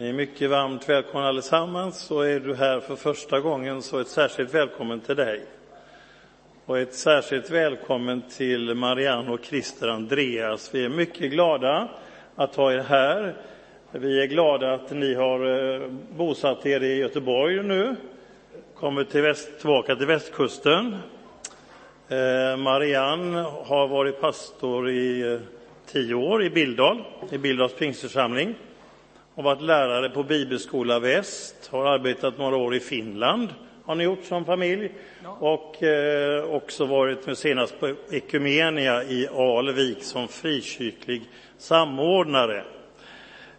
Ni 0.00 0.08
är 0.08 0.12
mycket 0.12 0.50
varmt 0.50 0.88
välkomna 0.88 1.28
allesammans. 1.28 1.98
Så 1.98 2.20
är 2.20 2.40
du 2.40 2.54
här 2.54 2.80
för 2.80 2.96
första 2.96 3.40
gången 3.40 3.82
så 3.82 3.98
ett 3.98 4.08
särskilt 4.08 4.54
välkommen 4.54 5.00
till 5.00 5.16
dig. 5.16 5.42
Och 6.64 6.78
ett 6.78 6.94
särskilt 6.94 7.50
välkommen 7.50 8.22
till 8.36 8.74
Marianne 8.74 9.30
och 9.30 9.40
Christer 9.44 9.88
Andreas. 9.88 10.74
Vi 10.74 10.84
är 10.84 10.88
mycket 10.88 11.30
glada 11.30 11.88
att 12.34 12.54
ha 12.54 12.72
er 12.72 12.78
här. 12.78 13.36
Vi 13.92 14.22
är 14.22 14.26
glada 14.26 14.74
att 14.74 14.90
ni 14.90 15.14
har 15.14 15.74
eh, 15.74 15.88
bosatt 16.16 16.66
er 16.66 16.82
i 16.82 16.96
Göteborg 16.96 17.62
nu, 17.62 17.96
kommit 18.74 19.10
till 19.10 19.22
väst, 19.22 19.58
tillbaka 19.58 19.96
till 19.96 20.06
västkusten. 20.06 20.96
Eh, 22.08 22.56
Marianne 22.56 23.44
har 23.64 23.88
varit 23.88 24.20
pastor 24.20 24.90
i 24.90 25.32
eh, 25.32 25.40
tio 25.86 26.14
år 26.14 26.44
i 26.44 26.50
Bildal, 26.50 27.04
i 27.30 27.38
Bildals 27.38 27.74
pingstförsamling 27.74 28.54
har 29.38 29.42
varit 29.42 29.62
lärare 29.62 30.08
på 30.08 30.22
Bibelskola 30.22 30.98
Väst, 30.98 31.68
har 31.72 31.86
arbetat 31.86 32.38
några 32.38 32.56
år 32.56 32.74
i 32.74 32.80
Finland, 32.80 33.48
har 33.84 33.94
ni 33.94 34.04
gjort 34.04 34.24
som 34.24 34.44
familj, 34.44 34.90
och 35.40 35.82
eh, 35.82 36.44
också 36.44 36.86
varit 36.86 37.26
med 37.26 37.38
senast 37.38 37.80
på 37.80 37.94
Ekumenia 38.10 39.02
i 39.02 39.28
Alvik 39.28 40.02
som 40.02 40.28
frikyrklig 40.28 41.22
samordnare. 41.58 42.64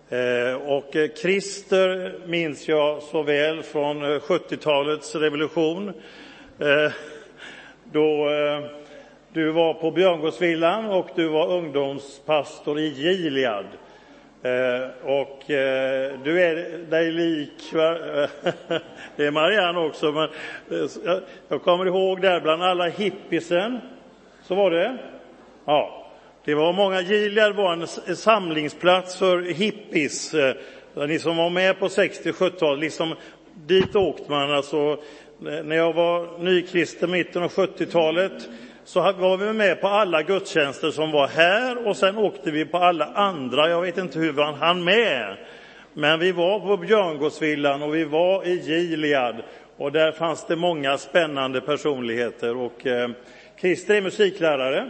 Eh, 0.10 0.54
och 0.54 0.96
eh, 0.96 1.10
Christer 1.22 2.20
minns 2.28 2.68
jag 2.68 3.02
så 3.02 3.24
väl 3.24 3.64
från 3.64 4.04
70-talets 4.04 5.16
eh, 5.16 5.20
revolution, 5.20 5.88
eh, 6.60 6.92
då 7.92 8.30
eh, 8.30 8.66
du 9.34 9.52
var 9.52 9.74
på 9.74 9.92
Björngårdsvillan 9.92 10.86
och 10.86 11.10
du 11.16 11.28
var 11.28 11.52
ungdomspastor 11.52 12.80
i 12.80 12.88
Gilead. 12.88 13.66
Eh, 14.44 14.90
och 15.04 15.52
eh, 15.52 16.20
du 16.24 16.42
är 16.42 16.78
dig 16.90 17.12
lik, 17.12 17.52
det 19.16 19.26
är 19.26 19.32
Marianne 19.32 19.80
också, 19.80 20.12
men 20.12 20.30
eh, 20.72 21.20
jag 21.48 21.64
kommer 21.64 21.86
ihåg 21.86 22.22
där 22.22 22.42
bland 22.42 22.64
alla 22.64 22.88
hippisen. 22.88 23.80
så 24.44 24.56
var 24.56 24.72
det. 24.72 24.98
Ja, 25.66 26.12
det 26.46 26.56
var 26.56 26.74
många, 26.74 27.02
Gilead 27.02 27.56
var 27.56 27.74
en 27.74 28.16
samlingsplats 28.16 29.18
för 29.18 29.42
hippies. 29.42 30.34
Eh. 30.34 30.56
Ni 31.08 31.20
som 31.20 31.38
var 31.38 31.50
med 31.50 31.80
på 31.80 31.90
60 31.90 32.32
70-talet, 32.32 32.80
liksom, 32.80 33.16
dit 33.54 33.96
åkte 33.96 34.32
man. 34.32 34.52
Alltså, 34.52 34.98
när 35.40 35.76
jag 35.76 35.94
var 35.94 36.40
nykristen 36.40 37.12
mitten 37.12 37.44
av 37.44 37.52
70-talet 37.52 38.50
så 38.90 39.02
var 39.02 39.38
vi 39.38 39.54
med 39.54 39.82
på 39.82 39.88
alla 39.88 40.24
gudstjänster 40.24 40.92
som 40.92 41.12
var 41.12 41.28
här 41.28 41.88
och 41.88 41.98
sen 41.98 42.18
åkte 42.18 42.52
vi 42.52 42.66
på 42.66 42.78
alla 42.78 43.06
andra. 43.06 43.70
Jag 43.70 43.82
vet 43.82 43.98
inte 43.98 44.20
hur 44.20 44.34
man 44.34 44.54
hann 44.54 44.84
med. 44.84 45.38
Men 45.94 46.20
vi 46.20 46.32
var 46.32 46.60
på 46.60 46.78
Björngårdsvillan 46.78 47.84
och 47.84 47.96
vi 47.96 48.04
var 48.04 48.48
i 48.48 48.60
Gilead 48.60 49.36
och 49.78 49.92
där 49.92 50.12
fanns 50.12 50.46
det 50.48 50.56
många 50.56 50.98
spännande 50.98 51.62
personligheter. 51.62 52.58
Och, 52.58 52.88
eh, 52.88 53.10
Christer 53.62 53.96
är 53.96 54.02
musiklärare 54.02 54.90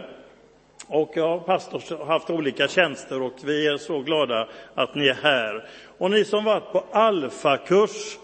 och 0.86 1.10
jag 1.14 1.28
har 1.28 1.38
pastor, 1.38 2.04
haft 2.06 2.30
olika 2.30 2.68
tjänster 2.68 3.22
och 3.22 3.34
vi 3.44 3.66
är 3.66 3.76
så 3.76 4.00
glada 4.00 4.48
att 4.74 4.94
ni 4.94 5.08
är 5.08 5.18
här. 5.22 5.64
Och 5.98 6.10
ni 6.10 6.24
som 6.24 6.44
varit 6.44 6.72
på 6.72 6.84
alfakurs 6.92 8.18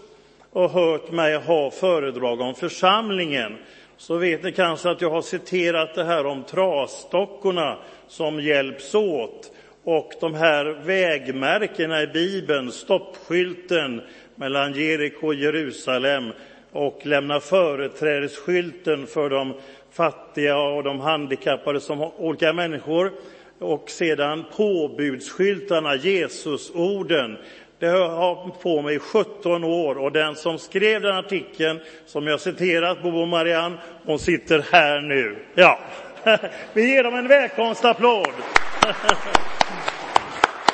och 0.51 0.69
hört 0.69 1.11
mig 1.11 1.35
ha 1.35 1.71
föredrag 1.71 2.41
om 2.41 2.55
församlingen 2.55 3.57
så 3.97 4.17
vet 4.17 4.43
ni 4.43 4.51
kanske 4.51 4.89
att 4.89 5.01
jag 5.01 5.09
har 5.09 5.21
citerat 5.21 5.95
det 5.95 6.03
här 6.03 6.25
om 6.25 6.43
trasdockorna 6.43 7.77
som 8.07 8.41
hjälps 8.41 8.95
åt 8.95 9.51
och 9.83 10.11
de 10.19 10.33
här 10.33 10.65
vägmärkena 10.65 12.01
i 12.01 12.07
Bibeln, 12.07 12.71
stoppskylten 12.71 14.01
mellan 14.35 14.73
Jeriko 14.73 15.27
och 15.27 15.35
Jerusalem 15.35 16.31
och 16.71 17.05
lämna 17.05 17.39
företrädesskylten 17.39 19.07
för 19.07 19.29
de 19.29 19.53
fattiga 19.91 20.57
och 20.57 20.83
de 20.83 20.99
handikappade 20.99 21.79
som 21.79 22.01
olika 22.01 22.53
människor 22.53 23.11
och 23.59 23.89
sedan 23.89 24.43
påbudsskyltarna, 24.55 25.95
Jesusorden. 25.95 27.37
Det 27.79 27.87
har 27.87 27.99
jag 27.99 28.61
på 28.61 28.81
mig 28.81 28.95
i 28.95 28.99
17 28.99 29.63
år 29.63 29.97
och 29.97 30.11
den 30.11 30.35
som 30.35 30.59
skrev 30.59 31.01
den 31.01 31.15
artikeln 31.15 31.79
som 32.05 32.27
jag 32.27 32.41
citerat, 32.41 33.03
Bobo 33.03 33.25
Marianne, 33.25 33.77
hon 34.05 34.19
sitter 34.19 34.65
här 34.71 35.01
nu. 35.01 35.35
Ja, 35.55 35.79
vi 36.73 36.93
ger 36.93 37.03
dem 37.03 37.15
en 37.15 37.27
välkomstapplåd. 37.27 38.33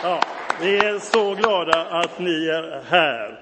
Ja, 0.05 0.21
vi 0.61 0.77
är 0.77 0.99
så 0.99 1.35
glada 1.35 1.85
att 1.85 2.19
ni 2.19 2.47
är 2.47 2.81
här. 2.89 3.39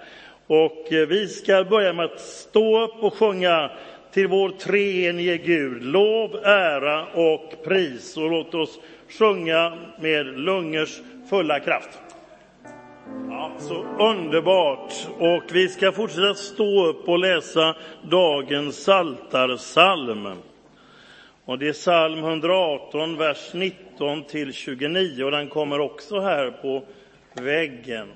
Och 0.48 0.94
eh, 0.94 1.08
vi 1.08 1.28
ska 1.28 1.64
börja 1.64 1.94
med 1.94 2.06
att 2.06 2.20
stå 2.20 2.84
upp 2.84 3.04
och 3.04 3.14
sjunga 3.14 3.72
till 4.12 4.28
vår 4.28 4.50
treenige 4.50 5.38
Gud, 5.38 5.84
lov, 5.84 6.36
ära 6.46 7.06
och 7.06 7.64
pris. 7.64 8.18
Och 8.18 8.32
låt 8.32 8.54
oss 8.54 8.80
sjunga 9.20 9.78
med 10.00 10.26
lungers 10.26 11.00
fulla 11.30 11.60
kraft. 11.60 12.11
Ja, 13.30 13.52
så 13.58 13.84
underbart! 14.00 14.94
Och 15.20 15.44
vi 15.54 15.70
ska 15.70 15.92
fortsätta 15.92 16.34
stå 16.34 16.86
upp 16.88 17.10
och 17.10 17.20
läsa 17.20 17.76
dagens 18.10 18.84
Saltarsalm. 18.84 20.28
Och 21.46 21.60
det 21.60 21.68
är 21.68 21.74
psalm 21.74 22.20
118, 22.20 23.18
vers 23.18 23.54
19 23.54 24.24
till 24.24 24.54
29, 24.54 25.24
och 25.24 25.32
den 25.32 25.50
kommer 25.50 25.80
också 25.80 26.20
här 26.20 26.52
på 26.52 26.84
väggen. 27.34 28.08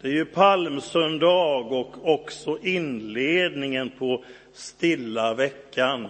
Det 0.00 0.08
är 0.08 0.12
ju 0.12 0.24
palmsöndag 0.24 1.56
och 1.56 2.08
också 2.08 2.58
inledningen 2.62 3.90
på 3.98 4.24
stilla 4.52 5.34
veckan. 5.34 6.08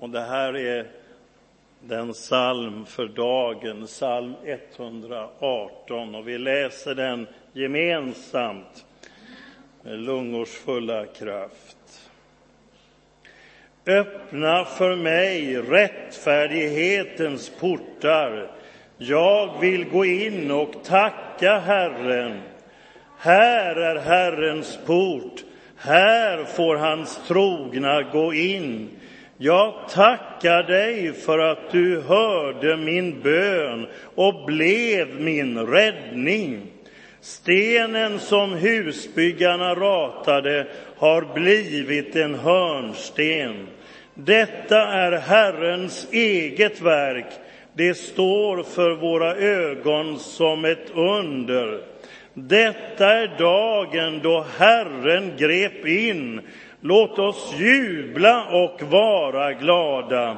Och 0.00 0.10
det 0.10 0.20
här 0.20 0.56
är 0.56 0.86
den 1.86 2.12
psalm 2.12 2.86
för 2.86 3.06
dagen, 3.06 3.86
psalm 3.86 4.34
118. 4.44 6.14
Och 6.14 6.28
vi 6.28 6.38
läser 6.38 6.94
den 6.94 7.26
gemensamt 7.52 8.84
med 9.82 9.98
lungors 9.98 10.48
fulla 10.48 11.06
kraft. 11.06 12.10
Öppna 13.86 14.64
för 14.64 14.96
mig 14.96 15.56
rättfärdighetens 15.56 17.52
portar. 17.60 18.50
Jag 18.98 19.60
vill 19.60 19.84
gå 19.84 20.04
in 20.04 20.50
och 20.50 20.84
tacka 20.84 21.58
Herren. 21.58 22.40
Här 23.18 23.76
är 23.76 23.96
Herrens 23.96 24.78
port. 24.86 25.44
Här 25.76 26.44
får 26.44 26.76
hans 26.76 27.26
trogna 27.28 28.02
gå 28.02 28.34
in. 28.34 28.90
Jag 29.38 29.74
tackar 29.88 30.62
dig 30.62 31.12
för 31.12 31.38
att 31.38 31.70
du 31.70 32.00
hörde 32.00 32.76
min 32.76 33.20
bön 33.20 33.86
och 34.14 34.44
blev 34.46 35.20
min 35.20 35.58
räddning. 35.58 36.66
Stenen 37.20 38.18
som 38.18 38.52
husbyggarna 38.52 39.74
ratade 39.74 40.66
har 40.96 41.34
blivit 41.34 42.16
en 42.16 42.34
hörnsten. 42.34 43.66
Detta 44.14 44.78
är 44.78 45.12
Herrens 45.12 46.08
eget 46.12 46.80
verk. 46.80 47.32
Det 47.74 47.94
står 47.94 48.62
för 48.62 48.90
våra 48.90 49.34
ögon 49.36 50.18
som 50.18 50.64
ett 50.64 50.90
under. 50.94 51.80
Detta 52.34 53.14
är 53.14 53.38
dagen 53.38 54.20
då 54.22 54.46
Herren 54.58 55.32
grep 55.38 55.86
in 55.86 56.40
Låt 56.84 57.18
oss 57.18 57.54
jubla 57.58 58.44
och 58.44 58.82
vara 58.82 59.52
glada. 59.52 60.36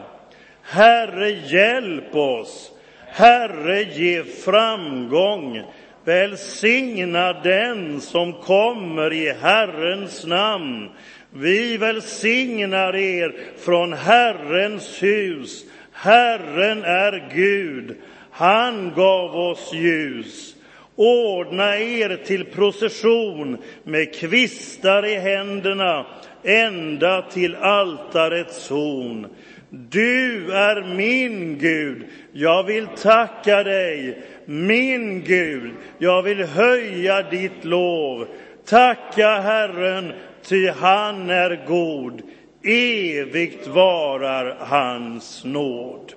Herre, 0.63 1.31
hjälp 1.31 2.15
oss. 2.15 2.71
Herre, 3.07 3.83
ge 3.83 4.25
framgång. 4.25 5.63
Välsigna 6.05 7.33
den 7.33 8.01
som 8.01 8.33
kommer 8.33 9.13
i 9.13 9.33
Herrens 9.33 10.27
namn. 10.27 10.91
Vi 11.31 11.77
välsignar 11.77 12.97
er 12.97 13.35
från 13.59 13.93
Herrens 13.93 15.03
hus. 15.03 15.65
Herren 15.93 16.85
är 16.85 17.29
Gud. 17.35 17.97
Han 18.31 18.93
gav 18.97 19.37
oss 19.37 19.73
ljus. 19.75 20.55
Ordna 20.97 21.79
er 21.79 22.17
till 22.17 22.45
procession 22.45 23.59
med 23.85 24.15
kvistar 24.15 25.07
i 25.07 25.15
händerna 25.15 26.07
ända 26.45 27.23
till 27.23 27.57
altarets 27.57 28.69
horn. 28.69 29.27
Du 29.71 30.53
är 30.53 30.95
min 30.95 31.59
Gud, 31.59 32.05
jag 32.33 32.65
vill 32.65 32.87
tacka 32.87 33.63
dig. 33.63 34.23
Min 34.45 35.23
Gud, 35.25 35.73
jag 35.99 36.23
vill 36.23 36.45
höja 36.45 37.23
ditt 37.23 37.65
lov. 37.65 38.27
Tacka 38.65 39.41
Herren, 39.41 40.13
ty 40.43 40.69
han 40.69 41.31
är 41.31 41.67
god. 41.67 42.23
Evigt 42.63 43.67
varar 43.67 44.57
hans 44.61 45.45
nåd. 45.45 46.13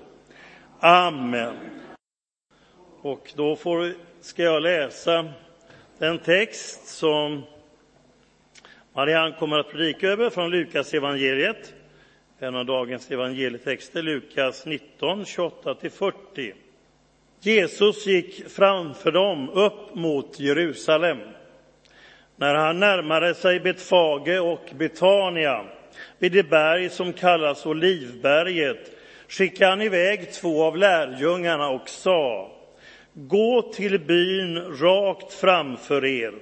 Amen. 0.80 1.56
Och 3.02 3.32
då 3.36 3.56
får, 3.56 3.94
ska 4.22 4.44
jag 4.44 4.64
läsa 4.64 5.26
Den 6.00 6.20
text 6.20 6.88
som 6.88 7.44
Marianne 8.98 9.36
kommer 9.40 9.60
att 9.60 9.72
predika 9.72 10.08
över 10.08 10.30
från 10.30 10.52
Lukas 10.52 10.94
evangeliet, 10.94 11.74
en 12.40 12.56
av 12.56 12.66
dagens 12.66 13.12
evangelietexter, 13.12 14.02
Lukas 14.02 14.66
19, 14.66 15.24
28-40. 15.24 16.54
Jesus 17.40 18.08
gick 18.08 18.50
framför 18.50 19.12
dem 19.12 19.50
upp 19.50 19.96
mot 19.96 20.40
Jerusalem. 20.40 21.18
När 22.36 22.56
han 22.56 22.80
närmade 22.80 23.36
sig 23.36 23.60
Betfage 23.60 24.40
och 24.40 24.72
Betania, 24.76 25.66
vid 26.20 26.32
det 26.32 26.50
berg 26.50 26.90
som 26.90 27.14
kallas 27.14 27.66
Olivberget, 27.66 28.92
skickade 29.28 29.70
han 29.70 29.82
iväg 29.82 30.34
två 30.34 30.64
av 30.64 30.78
lärjungarna 30.78 31.70
och 31.70 31.90
sa 31.90 32.52
Gå 33.14 33.62
till 33.62 34.00
byn 34.00 34.58
rakt 34.58 35.34
framför 35.34 36.06
er. 36.06 36.34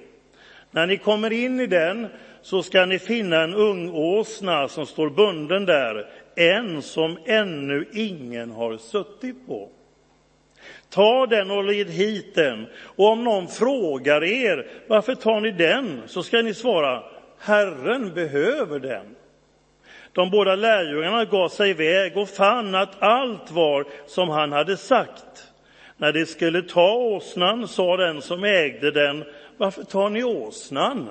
När 0.71 0.87
ni 0.87 0.97
kommer 0.97 1.33
in 1.33 1.59
i 1.59 1.67
den 1.67 2.07
så 2.45 2.63
ska 2.63 2.85
ni 2.85 2.99
finna 2.99 3.41
en 3.41 3.53
ung 3.53 3.89
åsna 3.89 4.67
som 4.67 4.85
står 4.85 5.09
bunden 5.09 5.65
där, 5.65 6.07
en 6.35 6.81
som 6.81 7.17
ännu 7.25 7.85
ingen 7.93 8.51
har 8.51 8.77
suttit 8.77 9.47
på. 9.47 9.69
Ta 10.89 11.25
den 11.27 11.51
och 11.51 11.63
led 11.63 11.89
hit 11.89 12.35
den, 12.35 12.65
och 12.95 13.09
om 13.09 13.23
någon 13.23 13.47
frågar 13.47 14.23
er 14.23 14.67
varför 14.87 15.15
tar 15.15 15.39
ni 15.39 15.51
den, 15.51 16.01
så 16.07 16.23
ska 16.23 16.41
ni 16.41 16.53
svara 16.53 17.03
Herren 17.39 18.13
behöver 18.13 18.79
den. 18.79 19.15
De 20.11 20.29
båda 20.29 20.55
lärjungarna 20.55 21.25
gav 21.25 21.49
sig 21.49 21.69
iväg 21.69 22.17
och 22.17 22.29
fann 22.29 22.75
att 22.75 23.01
allt 23.01 23.51
var 23.51 23.85
som 24.07 24.29
han 24.29 24.51
hade 24.51 24.77
sagt. 24.77 25.47
När 25.97 26.13
de 26.13 26.25
skulle 26.25 26.61
ta 26.61 26.93
åsnan 26.93 27.67
sa 27.67 27.97
den 27.97 28.21
som 28.21 28.43
ägde 28.43 28.91
den, 28.91 29.23
varför 29.57 29.83
tar 29.83 30.09
ni 30.09 30.23
åsnan? 30.23 31.09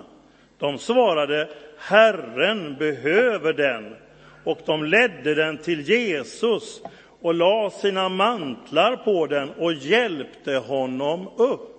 De 0.64 0.78
svarade, 0.78 1.49
Herren 1.78 2.76
behöver 2.78 3.52
den. 3.52 3.96
Och 4.44 4.58
de 4.66 4.84
ledde 4.84 5.34
den 5.34 5.58
till 5.58 5.81
Jesus 5.81 6.82
och 7.20 7.34
la 7.34 7.70
sina 7.70 8.08
mantlar 8.08 8.96
på 8.96 9.26
den 9.26 9.50
och 9.50 9.72
hjälpte 9.72 10.56
honom 10.56 11.28
upp. 11.37 11.74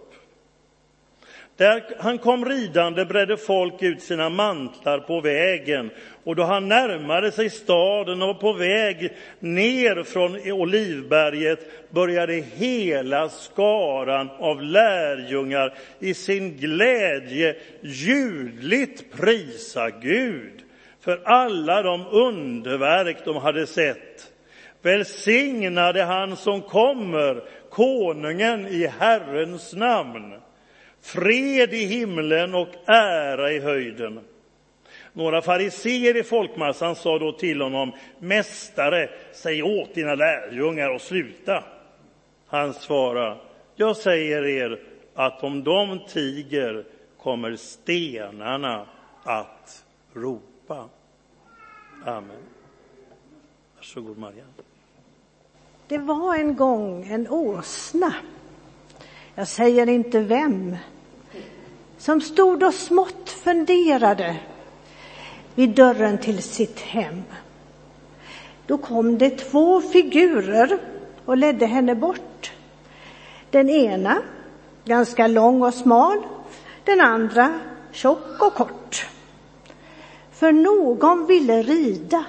Där 1.57 1.83
han 1.99 2.17
kom 2.17 2.45
ridande 2.45 3.05
bredde 3.05 3.37
folk 3.37 3.83
ut 3.83 4.01
sina 4.01 4.29
mantlar 4.29 4.99
på 4.99 5.21
vägen 5.21 5.91
och 6.23 6.35
då 6.35 6.43
han 6.43 6.67
närmade 6.67 7.31
sig 7.31 7.49
staden 7.49 8.21
och 8.21 8.27
var 8.27 8.33
på 8.33 8.53
väg 8.53 9.13
ner 9.39 10.03
från 10.03 10.51
Olivberget 10.51 11.91
började 11.91 12.33
hela 12.33 13.29
skaran 13.29 14.29
av 14.39 14.61
lärjungar 14.61 15.73
i 15.99 16.13
sin 16.13 16.57
glädje 16.57 17.55
ljudligt 17.81 19.11
prisa 19.17 19.89
Gud 19.89 20.63
för 21.01 21.21
alla 21.25 21.81
de 21.81 22.07
underverk 22.07 23.17
de 23.25 23.35
hade 23.37 23.67
sett. 23.67 24.31
Välsignade 24.81 26.03
han 26.03 26.35
som 26.37 26.61
kommer, 26.61 27.43
konungen 27.69 28.67
i 28.67 28.87
Herrens 28.99 29.73
namn. 29.73 30.33
Fred 31.05 31.73
i 31.73 31.85
himlen 31.85 32.55
och 32.55 32.69
ära 32.85 33.51
i 33.51 33.59
höjden. 33.59 34.19
Några 35.13 35.41
fariseer 35.41 36.17
i 36.17 36.23
folkmassan 36.23 36.95
sa 36.95 37.19
då 37.19 37.31
till 37.31 37.61
honom, 37.61 37.91
Mästare, 38.19 39.09
säg 39.33 39.63
åt 39.63 39.93
dina 39.93 40.15
lärjungar 40.15 40.89
att 40.89 41.01
sluta. 41.01 41.63
Han 42.47 42.73
svarade, 42.73 43.37
jag 43.75 43.97
säger 43.97 44.45
er 44.45 44.79
att 45.13 45.43
om 45.43 45.63
de 45.63 45.99
tiger 46.07 46.85
kommer 47.17 47.55
stenarna 47.55 48.85
att 49.23 49.85
ropa. 50.13 50.89
Amen. 52.05 52.43
Varsågod, 53.75 54.17
Marianne. 54.17 54.51
Det 55.87 55.97
var 55.97 56.35
en 56.35 56.55
gång 56.55 57.07
en 57.07 57.27
åsna, 57.27 58.15
jag 59.35 59.47
säger 59.47 59.89
inte 59.89 60.19
vem, 60.19 60.75
som 61.97 62.21
stod 62.21 62.63
och 62.63 62.73
smått 62.73 63.29
funderade 63.29 64.37
vid 65.55 65.69
dörren 65.69 66.17
till 66.17 66.43
sitt 66.43 66.79
hem. 66.79 67.23
Då 68.67 68.77
kom 68.77 69.17
det 69.17 69.29
två 69.29 69.81
figurer 69.81 70.79
och 71.25 71.37
ledde 71.37 71.65
henne 71.65 71.95
bort. 71.95 72.51
Den 73.49 73.69
ena 73.69 74.21
ganska 74.85 75.27
lång 75.27 75.63
och 75.63 75.73
smal, 75.73 76.17
den 76.83 77.01
andra 77.01 77.59
tjock 77.91 78.41
och 78.41 78.53
kort. 78.53 79.07
För 80.31 80.51
någon 80.51 81.25
ville 81.25 81.61
rida 81.63 82.25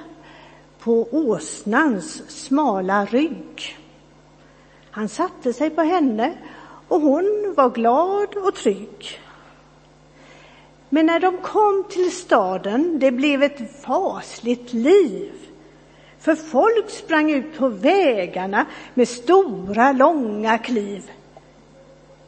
på 0.78 1.08
åsnans 1.10 2.30
smala 2.30 3.04
rygg. 3.04 3.78
Han 4.90 5.08
satte 5.08 5.52
sig 5.52 5.70
på 5.70 5.82
henne 5.82 6.34
och 6.88 7.00
hon 7.00 7.54
var 7.56 7.70
glad 7.70 8.36
och 8.36 8.54
trygg. 8.54 9.20
Men 10.88 11.06
när 11.06 11.20
de 11.20 11.36
kom 11.36 11.84
till 11.90 12.12
staden, 12.12 12.98
det 12.98 13.10
blev 13.10 13.42
ett 13.42 13.82
fasligt 13.82 14.72
liv. 14.72 15.32
För 16.20 16.34
folk 16.34 16.90
sprang 16.90 17.30
ut 17.30 17.58
på 17.58 17.68
vägarna 17.68 18.66
med 18.94 19.08
stora, 19.08 19.92
långa 19.92 20.58
kliv 20.58 21.10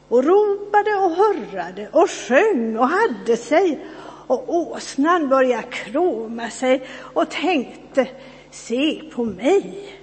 och 0.09 0.25
ropade 0.25 0.95
och 0.95 1.11
hurrade 1.11 1.89
och 1.93 2.11
sjöng 2.11 2.77
och 2.77 2.89
hade 2.89 3.37
sig 3.37 3.79
och 4.27 4.55
åsnan 4.55 5.29
började 5.29 5.63
kråma 5.63 6.51
sig 6.51 6.89
och 6.99 7.31
tänkte, 7.31 8.09
se 8.51 9.03
på 9.15 9.25
mig. 9.25 9.95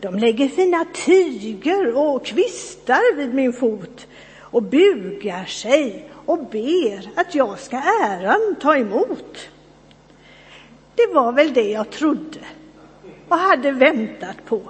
De 0.00 0.14
lägger 0.14 0.48
fina 0.48 0.86
tyger 1.06 1.96
och 1.96 2.24
kvistar 2.26 3.16
vid 3.16 3.34
min 3.34 3.52
fot 3.52 4.06
och 4.40 4.62
bugar 4.62 5.44
sig 5.44 6.09
och 6.30 6.38
ber 6.38 7.10
att 7.16 7.34
jag 7.34 7.58
ska 7.58 7.76
äran 7.76 8.56
ta 8.60 8.76
emot. 8.76 9.48
Det 10.94 11.06
var 11.14 11.32
väl 11.32 11.52
det 11.52 11.70
jag 11.70 11.90
trodde 11.90 12.38
och 13.28 13.36
hade 13.36 13.72
väntat 13.72 14.44
på, 14.44 14.62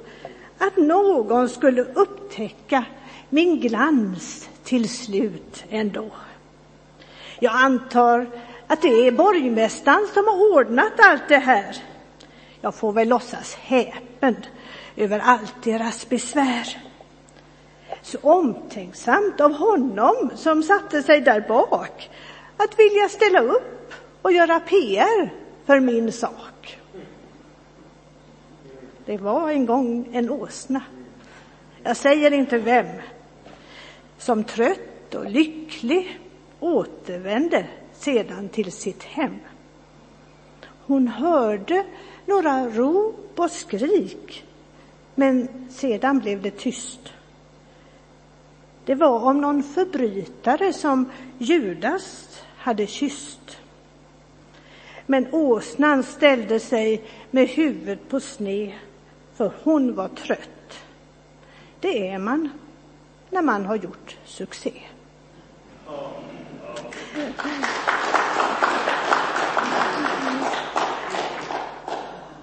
att 0.59 0.77
någon 0.77 1.49
skulle 1.49 1.83
upptäcka 1.83 2.85
min 3.29 3.61
glans 3.61 4.49
till 4.65 4.89
slut 4.89 5.65
ändå. 5.71 6.11
Jag 7.39 7.55
antar 7.55 8.27
att 8.67 8.83
det 8.83 9.07
är 9.07 9.13
borgmästaren 9.13 10.09
som 10.15 10.25
har 10.25 10.53
ordnat 10.53 10.93
allt 10.99 11.29
det 11.29 11.39
här. 11.39 11.77
Jag 12.61 12.75
får 12.75 12.93
väl 12.93 13.09
låtsas 13.09 13.55
häpen 13.55 14.37
över 14.97 15.19
allt 15.19 15.55
deras 15.63 16.09
besvär. 16.09 16.90
Så 18.03 18.19
omtänksamt 18.23 19.41
av 19.41 19.53
honom 19.53 20.31
som 20.37 20.63
satte 20.63 21.03
sig 21.03 21.21
där 21.21 21.41
bak 21.41 22.11
att 22.57 22.79
vilja 22.79 23.09
ställa 23.09 23.41
upp 23.41 23.93
och 24.23 24.33
göra 24.33 24.61
PR 24.61 25.31
för 25.67 25.81
min 25.81 26.13
sak. 26.13 26.79
Det 29.05 29.17
var 29.17 29.51
en 29.51 29.67
gång 29.67 30.09
en 30.13 30.31
åsna, 30.31 30.83
jag 31.83 31.97
säger 31.97 32.31
inte 32.31 32.59
vem, 32.59 32.87
som 34.19 34.45
trött 34.45 35.15
och 35.15 35.31
lycklig 35.31 36.21
återvände 36.61 37.67
sedan 37.93 38.49
till 38.49 38.73
sitt 38.73 39.03
hem. 39.03 39.39
Hon 40.87 41.09
hörde 41.09 41.85
några 42.27 42.69
rop 42.69 43.33
och 43.37 43.51
skrik, 43.51 44.45
men 45.15 45.49
sedan 45.71 46.19
blev 46.19 46.43
det 46.43 46.51
tyst. 46.51 47.01
Det 48.85 48.95
var 48.95 49.25
om 49.25 49.41
någon 49.41 49.63
förbrytare 49.63 50.73
som 50.73 51.11
Judas 51.39 52.43
hade 52.57 52.87
kysst. 52.87 53.57
Men 55.07 55.27
åsnan 55.35 56.03
ställde 56.03 56.61
sig 56.61 57.03
med 57.31 57.49
huvudet 57.49 58.09
på 58.09 58.21
sne, 58.21 58.75
för 59.35 59.53
hon 59.63 59.95
var 59.95 60.09
trött. 60.09 60.79
Det 61.81 62.09
är 62.09 62.19
man 62.19 62.49
när 63.31 63.43
man 63.43 63.67
har 63.67 63.77
gjort 63.77 64.17
succé. 64.25 64.73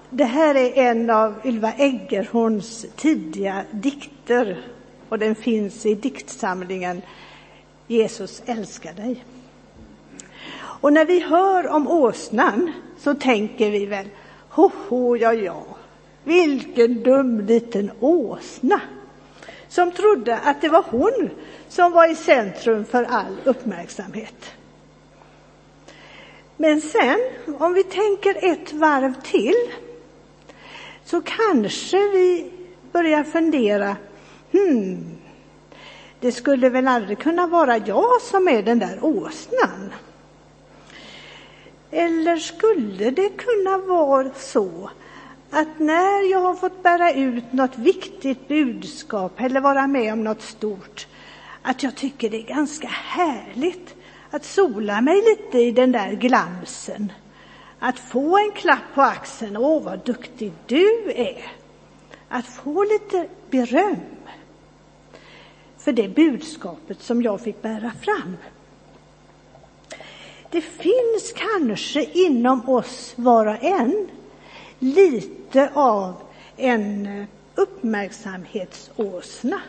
Det 0.10 0.26
här 0.26 0.56
är 0.56 0.78
en 0.78 1.10
av 1.10 1.36
Ylva 1.46 1.74
Eggerhorns 1.74 2.86
tidiga 2.96 3.64
dikter 3.72 4.77
och 5.10 5.20
den 5.20 5.36
finns 5.36 5.86
i 5.86 5.96
diktsamlingen 5.96 7.02
Jesus 7.88 8.42
älskar 8.46 8.94
dig. 8.94 9.26
Och 10.60 10.94
när 10.94 11.06
vi 11.06 11.20
hör 11.20 11.68
om 11.68 11.88
åsnan 11.88 12.72
så 13.00 13.14
tänker 13.14 13.72
vi 13.72 13.86
väl, 13.86 14.08
ho, 14.50 14.72
ho 14.88 15.16
ja, 15.16 15.34
ja, 15.34 15.64
vilken 16.24 17.04
dum 17.04 17.46
liten 17.46 17.92
åsna 18.00 18.82
som 19.68 19.92
trodde 19.92 20.38
att 20.38 20.62
det 20.62 20.70
var 20.70 20.86
hon 20.90 21.30
som 21.70 21.92
var 21.92 22.12
i 22.12 22.16
centrum 22.16 22.86
för 22.86 23.04
all 23.04 23.38
uppmärksamhet. 23.44 24.52
Men 26.58 26.82
sen, 26.82 27.20
om 27.60 27.74
vi 27.74 27.84
tänker 27.84 28.52
ett 28.52 28.74
varv 28.74 29.14
till, 29.24 29.72
så 31.06 31.22
kanske 31.22 31.98
vi 31.98 32.52
börjar 32.92 33.24
fundera, 33.24 33.96
hmm, 34.58 35.18
det 36.20 36.32
skulle 36.32 36.70
väl 36.70 36.88
aldrig 36.88 37.20
kunna 37.20 37.48
vara 37.48 37.78
jag 37.78 38.22
som 38.22 38.48
är 38.48 38.62
den 38.64 38.80
där 38.80 39.00
åsnan? 39.02 39.94
Eller 41.92 42.38
skulle 42.38 43.12
det 43.12 43.30
kunna 43.30 43.78
vara 43.78 44.30
så 44.36 44.90
att 45.52 45.80
när 45.80 46.32
jag 46.32 46.40
har 46.40 46.56
fått 46.56 46.84
bära 46.84 47.14
ut 47.14 47.54
något 47.54 47.78
viktigt 47.78 48.48
budskap 48.48 49.42
eller 49.42 49.62
vara 49.62 49.88
med 49.88 50.14
om 50.14 50.24
något 50.24 50.42
stort, 50.42 51.08
att 51.62 51.84
jag 51.84 51.96
tycker 51.96 52.30
det 52.30 52.38
är 52.38 52.56
ganska 52.56 52.88
härligt 52.88 53.96
att 54.32 54.46
sola 54.46 55.02
mig 55.02 55.16
lite 55.16 55.58
i 55.58 55.72
den 55.72 55.92
där 55.92 56.12
glansen. 56.12 57.12
Att 57.80 58.00
få 58.00 58.38
en 58.38 58.52
klapp 58.52 58.94
på 58.96 59.02
axeln, 59.02 59.58
åh 59.58 59.84
vad 59.84 60.06
duktig 60.06 60.52
du 60.66 61.12
är. 61.16 61.52
Att 62.30 62.46
få 62.46 62.84
lite 62.84 63.28
beröm 63.50 64.17
för 65.88 65.92
det 65.92 66.08
budskapet 66.08 67.02
som 67.02 67.22
jag 67.22 67.42
fick 67.42 67.62
bära 67.62 67.92
fram. 68.02 68.38
Det 70.50 70.62
finns 70.62 71.34
kanske 71.36 72.04
inom 72.04 72.70
oss 72.70 73.14
var 73.16 73.46
och 73.46 73.64
en 73.64 74.10
lite 74.80 75.72
av 75.74 76.14
en 76.58 77.26
uppmärksamhetsåsna. 77.56 79.62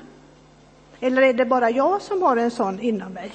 Eller 1.01 1.23
är 1.23 1.33
det 1.33 1.45
bara 1.45 1.71
jag 1.71 2.03
som 2.03 2.23
har 2.23 2.37
en 2.37 2.51
sån 2.51 2.81
inom 2.81 3.13
mig? 3.13 3.33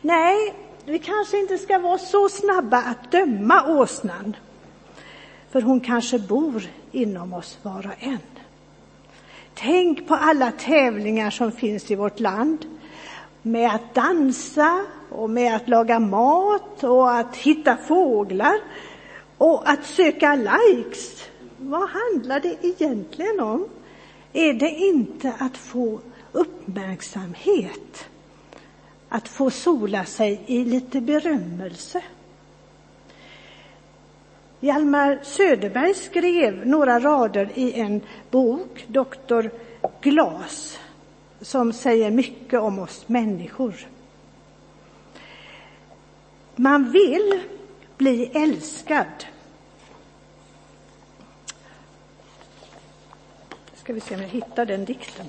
Nej, 0.00 0.54
vi 0.84 0.98
kanske 0.98 1.38
inte 1.38 1.58
ska 1.58 1.78
vara 1.78 1.98
så 1.98 2.28
snabba 2.28 2.78
att 2.78 3.12
döma 3.12 3.66
åsnan. 3.66 4.36
För 5.50 5.62
hon 5.62 5.80
kanske 5.80 6.18
bor 6.18 6.66
inom 6.92 7.32
oss 7.32 7.58
var 7.62 7.86
och 7.86 8.04
en. 8.04 8.18
Tänk 9.58 10.08
på 10.08 10.14
alla 10.14 10.52
tävlingar 10.52 11.30
som 11.30 11.52
finns 11.52 11.90
i 11.90 11.94
vårt 11.94 12.20
land 12.20 12.64
med 13.42 13.74
att 13.74 13.94
dansa 13.94 14.84
och 15.10 15.30
med 15.30 15.56
att 15.56 15.68
laga 15.68 15.98
mat 15.98 16.84
och 16.84 17.14
att 17.14 17.36
hitta 17.36 17.76
fåglar 17.76 18.60
och 19.38 19.70
att 19.70 19.86
söka 19.86 20.34
likes. 20.34 21.22
Vad 21.58 21.88
handlar 21.88 22.40
det 22.40 22.56
egentligen 22.62 23.40
om? 23.40 23.68
Är 24.32 24.52
det 24.52 24.70
inte 24.70 25.32
att 25.38 25.56
få 25.56 26.00
uppmärksamhet? 26.32 28.08
Att 29.08 29.28
få 29.28 29.50
sola 29.50 30.04
sig 30.04 30.42
i 30.46 30.64
lite 30.64 31.00
berömmelse? 31.00 32.02
Hjalmar 34.66 35.18
Söderberg 35.22 35.94
skrev 35.94 36.66
några 36.66 37.00
rader 37.00 37.50
i 37.54 37.80
en 37.80 38.00
bok, 38.30 38.84
Doktor 38.88 39.50
Glas, 40.00 40.78
som 41.40 41.72
säger 41.72 42.10
mycket 42.10 42.60
om 42.60 42.78
oss 42.78 43.08
människor. 43.08 43.74
Man 46.56 46.90
vill 46.90 47.40
bli 47.96 48.26
älskad. 48.26 49.24
Ska 53.74 53.92
vi 53.92 54.00
se 54.00 54.14
om 54.14 54.20
jag 54.20 54.28
hittar 54.28 54.66
den 54.66 54.84
dikten. 54.84 55.26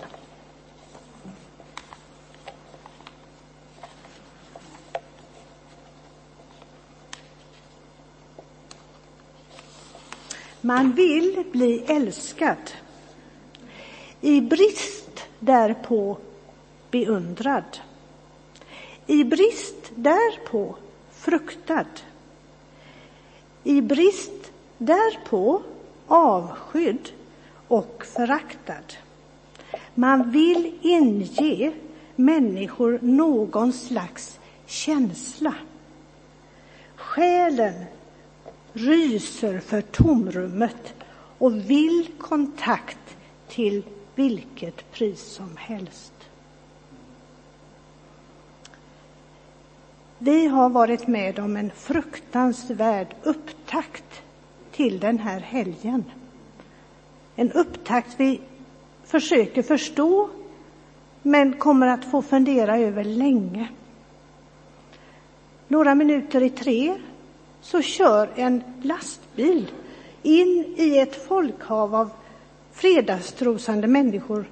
Man 10.68 10.92
vill 10.92 11.44
bli 11.52 11.84
älskad. 11.88 12.72
I 14.22 14.42
brist 14.42 15.26
därpå 15.40 16.18
beundrad. 16.92 17.80
I 19.06 19.24
brist 19.24 19.92
därpå 19.96 20.76
fruktad. 21.12 21.86
I 23.64 23.82
brist 23.82 24.52
därpå 24.78 25.62
avskydd 26.08 27.10
och 27.68 28.04
föraktad. 28.06 28.94
Man 29.96 30.32
vill 30.32 30.80
inge 30.82 31.72
människor 32.16 33.00
någon 33.02 33.74
slags 33.74 34.40
känsla. 34.66 35.54
Själen 36.96 37.86
ryser 38.78 39.60
för 39.60 39.82
tomrummet 39.82 40.94
och 41.38 41.70
vill 41.70 42.08
kontakt 42.18 43.18
till 43.48 43.84
vilket 44.16 44.92
pris 44.92 45.22
som 45.22 45.58
helst. 45.58 46.14
Vi 50.18 50.48
har 50.48 50.70
varit 50.70 51.08
med 51.08 51.40
om 51.40 51.58
en 51.58 51.72
fruktansvärd 51.76 53.16
upptakt 53.24 54.22
till 54.72 55.00
den 55.00 55.20
här 55.20 55.40
helgen. 55.40 56.04
En 57.36 57.52
upptakt 57.52 58.16
vi 58.18 58.42
försöker 59.04 59.64
förstå 59.64 60.30
men 61.22 61.54
kommer 61.54 61.88
att 61.88 62.12
få 62.12 62.22
fundera 62.22 62.78
över 62.78 63.04
länge. 63.04 63.68
Några 65.68 65.96
minuter 65.96 66.44
i 66.44 66.50
tre 66.50 66.96
så 67.62 67.82
kör 67.82 68.30
en 68.36 68.64
lastbil 68.84 69.72
in 70.24 70.74
i 70.78 70.98
ett 70.98 71.28
folkhav 71.28 71.96
av 71.96 72.10
fredagstrosande 72.74 73.88
människor 73.88 74.46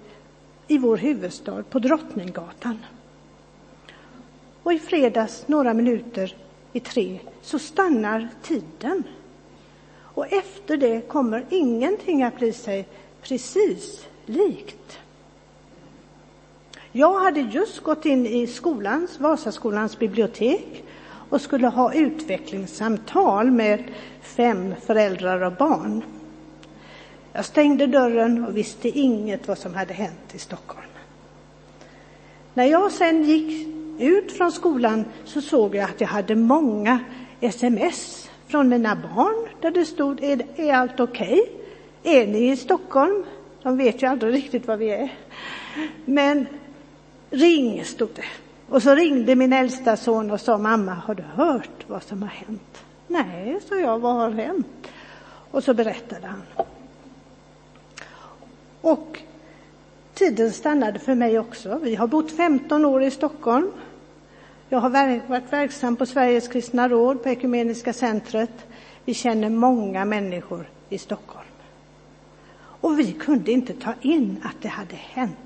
i 0.68 0.78
vår 0.78 0.98
huvudstad 0.98 1.64
på 1.64 1.80
Drottninggatan. 1.80 2.78
Och 4.64 4.74
i 4.74 4.80
fredags, 4.80 5.48
några 5.48 5.74
minuter 5.74 6.36
i 6.74 6.80
tre, 6.80 7.20
så 7.42 7.60
stannar 7.60 8.30
tiden. 8.44 9.04
Och 9.98 10.34
efter 10.34 10.78
det 10.78 11.02
kommer 11.08 11.46
ingenting 11.50 12.24
att 12.24 12.38
bli 12.38 12.54
sig 12.54 12.88
precis 13.22 14.06
likt. 14.26 15.00
Jag 16.92 17.20
hade 17.20 17.40
just 17.40 17.80
gått 17.80 18.06
in 18.06 18.26
i 18.26 18.48
skolans, 18.48 19.20
Vasaskolans 19.20 20.00
bibliotek 20.00 20.84
och 21.30 21.42
skulle 21.42 21.68
ha 21.68 21.94
utvecklingssamtal 21.94 23.52
med 23.52 23.84
fem 24.22 24.76
föräldrar 24.86 25.42
och 25.42 25.54
barn. 25.54 26.04
Jag 27.34 27.46
stängde 27.46 27.88
dörren 27.88 28.46
och 28.46 28.58
visste 28.58 28.90
inget 28.90 29.48
vad 29.48 29.58
som 29.58 29.74
hade 29.74 29.94
hänt 29.94 30.36
i 30.36 30.40
Stockholm. 30.40 30.88
När 32.54 32.66
jag 32.66 32.92
sen 32.92 33.24
gick 33.24 33.68
ut 34.00 34.32
från 34.32 34.52
skolan 34.52 35.06
så 35.26 35.42
såg 35.42 35.76
jag 35.76 35.84
att 35.84 36.02
jag 36.02 36.08
hade 36.08 36.36
många 36.36 37.00
sms 37.42 38.30
från 38.48 38.70
mina 38.70 38.96
barn 38.96 39.48
där 39.62 39.72
det 39.72 39.86
stod 39.86 40.24
är, 40.24 40.46
är 40.56 40.74
allt 40.74 41.00
okej? 41.00 41.42
Okay? 41.42 42.22
Är 42.22 42.28
ni 42.28 42.52
i 42.52 42.58
Stockholm? 42.58 43.24
De 43.64 43.78
vet 43.78 44.04
ju 44.04 44.08
aldrig 44.08 44.34
riktigt 44.34 44.68
var 44.68 44.78
vi 44.78 44.90
är. 44.90 45.14
Men 46.06 46.48
ring, 47.30 47.84
stod 47.84 48.10
det. 48.16 48.45
Och 48.70 48.84
så 48.84 48.96
ringde 48.96 49.36
min 49.36 49.54
äldsta 49.54 49.98
son 49.98 50.32
och 50.32 50.42
sa 50.42 50.58
mamma, 50.58 50.94
har 50.94 51.16
du 51.16 51.24
hört 51.24 51.86
vad 51.88 52.04
som 52.04 52.22
har 52.22 52.30
hänt? 52.30 52.84
Nej, 53.08 53.60
sa 53.70 53.76
jag, 53.76 54.00
vad 54.00 54.16
har 54.16 54.32
hänt? 54.32 54.88
Och 55.52 55.64
så 55.64 55.74
berättade 55.74 56.28
han. 56.28 56.42
Och 58.82 59.20
tiden 60.14 60.52
stannade 60.52 61.00
för 61.00 61.16
mig 61.16 61.40
också. 61.40 61.80
Vi 61.84 61.96
har 61.96 62.08
bott 62.08 62.32
15 62.32 62.86
år 62.86 63.04
i 63.04 63.12
Stockholm. 63.12 63.72
Jag 64.70 64.80
har 64.80 64.90
varit 65.28 65.54
verksam 65.54 65.96
på 65.96 66.06
Sveriges 66.06 66.48
kristna 66.48 66.90
råd, 66.90 67.24
på 67.24 67.30
Ekumeniska 67.30 67.94
centret. 67.94 68.66
Vi 69.06 69.14
känner 69.14 69.50
många 69.50 70.06
människor 70.06 70.70
i 70.90 70.98
Stockholm. 70.98 71.46
Och 72.58 73.00
vi 73.00 73.12
kunde 73.12 73.52
inte 73.52 73.74
ta 73.74 73.94
in 74.02 74.38
att 74.44 74.62
det 74.62 74.68
hade 74.68 74.96
hänt. 74.96 75.45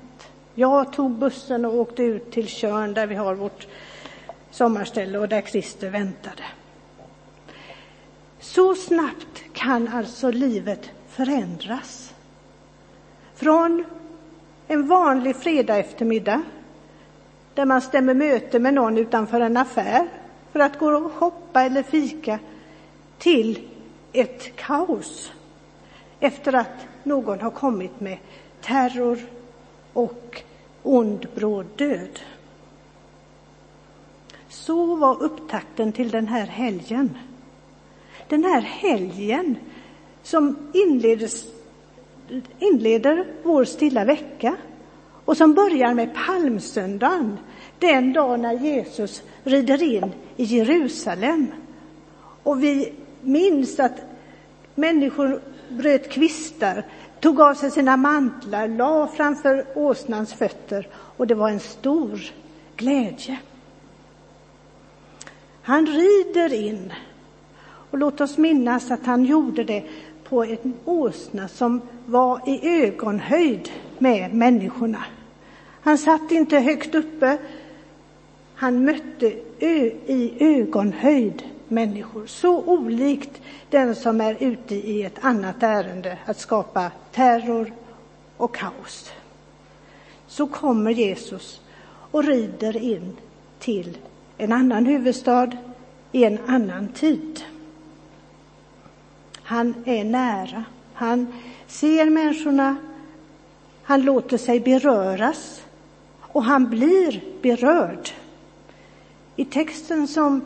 Jag 0.60 0.92
tog 0.92 1.10
bussen 1.10 1.64
och 1.64 1.74
åkte 1.74 2.02
ut 2.02 2.30
till 2.30 2.48
Körn 2.48 2.94
där 2.94 3.06
vi 3.06 3.14
har 3.14 3.34
vårt 3.34 3.66
sommarställe 4.50 5.18
och 5.18 5.28
där 5.28 5.42
Christer 5.42 5.90
väntade. 5.90 6.42
Så 8.40 8.74
snabbt 8.74 9.42
kan 9.52 9.88
alltså 9.88 10.30
livet 10.30 10.90
förändras. 11.08 12.14
Från 13.34 13.84
en 14.68 14.88
vanlig 14.88 15.36
fredag 15.36 15.76
eftermiddag 15.76 16.42
där 17.54 17.64
man 17.64 17.82
stämmer 17.82 18.14
möte 18.14 18.58
med 18.58 18.74
någon 18.74 18.98
utanför 18.98 19.40
en 19.40 19.56
affär 19.56 20.08
för 20.52 20.60
att 20.60 20.78
gå 20.78 20.86
och 20.86 21.12
shoppa 21.12 21.62
eller 21.62 21.82
fika 21.82 22.38
till 23.18 23.68
ett 24.12 24.56
kaos 24.56 25.32
efter 26.20 26.52
att 26.52 26.86
någon 27.02 27.40
har 27.40 27.50
kommit 27.50 28.00
med 28.00 28.18
terror, 28.60 29.18
och 29.92 30.42
ond 30.82 31.26
bråd 31.34 31.66
död. 31.76 32.20
Så 34.48 34.96
var 34.96 35.22
upptakten 35.22 35.92
till 35.92 36.10
den 36.10 36.28
här 36.28 36.46
helgen. 36.46 37.18
Den 38.28 38.44
här 38.44 38.60
helgen 38.60 39.56
som 40.22 40.56
inleds, 40.72 41.46
inleder 42.58 43.26
vår 43.42 43.64
stilla 43.64 44.04
vecka 44.04 44.56
och 45.24 45.36
som 45.36 45.54
börjar 45.54 45.94
med 45.94 46.14
palmsöndagen, 46.14 47.38
den 47.78 48.12
dag 48.12 48.40
när 48.40 48.52
Jesus 48.52 49.22
rider 49.44 49.82
in 49.82 50.12
i 50.36 50.44
Jerusalem. 50.44 51.46
Och 52.42 52.62
vi 52.62 52.92
minns 53.20 53.80
att 53.80 54.00
människor 54.74 55.40
bröt 55.68 56.10
kvistar, 56.10 56.84
tog 57.20 57.40
av 57.40 57.54
sig 57.54 57.70
sina 57.70 57.96
mantlar, 57.96 58.68
la 58.68 59.06
framför 59.06 59.64
åsnans 59.74 60.34
fötter 60.34 60.88
och 60.94 61.26
det 61.26 61.34
var 61.34 61.48
en 61.48 61.60
stor 61.60 62.20
glädje. 62.76 63.38
Han 65.62 65.86
rider 65.86 66.52
in 66.52 66.92
och 67.90 67.98
låt 67.98 68.20
oss 68.20 68.38
minnas 68.38 68.90
att 68.90 69.06
han 69.06 69.24
gjorde 69.24 69.64
det 69.64 69.84
på 70.24 70.44
en 70.44 70.74
åsna 70.84 71.48
som 71.48 71.80
var 72.06 72.48
i 72.48 72.82
ögonhöjd 72.84 73.70
med 73.98 74.34
människorna. 74.34 75.04
Han 75.82 75.98
satt 75.98 76.30
inte 76.30 76.58
högt 76.58 76.94
uppe. 76.94 77.38
Han 78.54 78.84
mötte 78.84 79.26
i 79.66 80.34
ögonhöjd 80.40 81.42
människor. 81.70 82.26
Så 82.26 82.62
olikt 82.62 83.40
den 83.70 83.94
som 83.94 84.20
är 84.20 84.36
ute 84.40 84.74
i 84.74 85.02
ett 85.02 85.18
annat 85.24 85.62
ärende, 85.62 86.18
att 86.26 86.38
skapa 86.38 86.90
terror 87.12 87.72
och 88.36 88.54
kaos. 88.54 89.12
Så 90.26 90.46
kommer 90.46 90.90
Jesus 90.90 91.60
och 92.10 92.24
rider 92.24 92.76
in 92.76 93.16
till 93.58 93.98
en 94.38 94.52
annan 94.52 94.86
huvudstad 94.86 95.50
i 96.12 96.24
en 96.24 96.38
annan 96.46 96.88
tid. 96.88 97.44
Han 99.42 99.74
är 99.86 100.04
nära. 100.04 100.64
Han 100.94 101.26
ser 101.66 102.10
människorna. 102.10 102.76
Han 103.82 104.02
låter 104.02 104.38
sig 104.38 104.60
beröras 104.60 105.62
och 106.20 106.44
han 106.44 106.70
blir 106.70 107.22
berörd. 107.42 108.10
I 109.36 109.44
texten 109.44 110.08
som 110.08 110.40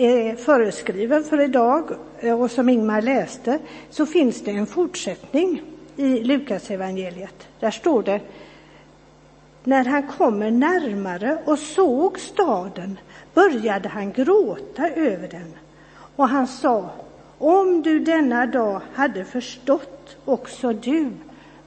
är 0.00 0.36
föreskriven 0.36 1.24
för 1.24 1.40
idag 1.40 1.90
eh, 2.20 2.40
och 2.40 2.50
som 2.50 2.68
Ingmar 2.68 3.02
läste 3.02 3.58
så 3.90 4.06
finns 4.06 4.44
det 4.44 4.50
en 4.50 4.66
fortsättning 4.66 5.62
i 5.96 6.18
Lukasevangeliet. 6.18 7.48
Där 7.60 7.70
står 7.70 8.02
det 8.02 8.20
när 9.64 9.84
han 9.84 10.08
kommer 10.08 10.50
närmare 10.50 11.38
och 11.44 11.58
såg 11.58 12.18
staden 12.18 12.98
började 13.34 13.88
han 13.88 14.12
gråta 14.12 14.88
över 14.88 15.28
den 15.28 15.54
och 16.16 16.28
han 16.28 16.46
sa 16.46 16.90
om 17.38 17.82
du 17.82 17.98
denna 17.98 18.46
dag 18.46 18.80
hade 18.94 19.24
förstått 19.24 20.16
också 20.24 20.72
du 20.72 21.10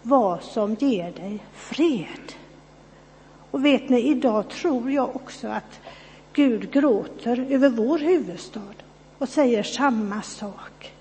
vad 0.01 0.43
som 0.43 0.73
ger 0.73 1.11
dig 1.11 1.39
fred. 1.53 2.33
Och 3.51 3.65
vet 3.65 3.89
ni, 3.89 4.01
idag 4.01 4.49
tror 4.49 4.91
jag 4.91 5.15
också 5.15 5.47
att 5.47 5.79
Gud 6.33 6.71
gråter 6.71 7.45
över 7.49 7.69
vår 7.69 7.99
huvudstad 7.99 8.73
och 9.17 9.29
säger 9.29 9.63
samma 9.63 10.21
sak. 10.21 10.93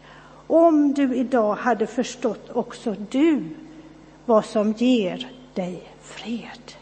Om 0.47 0.93
du 0.93 1.15
idag 1.15 1.55
hade 1.55 1.87
förstått 1.87 2.51
också 2.51 2.97
du 3.11 3.45
vad 4.27 4.45
som 4.45 4.73
ger 4.73 5.31
dig 5.55 5.83
fred. 6.03 6.73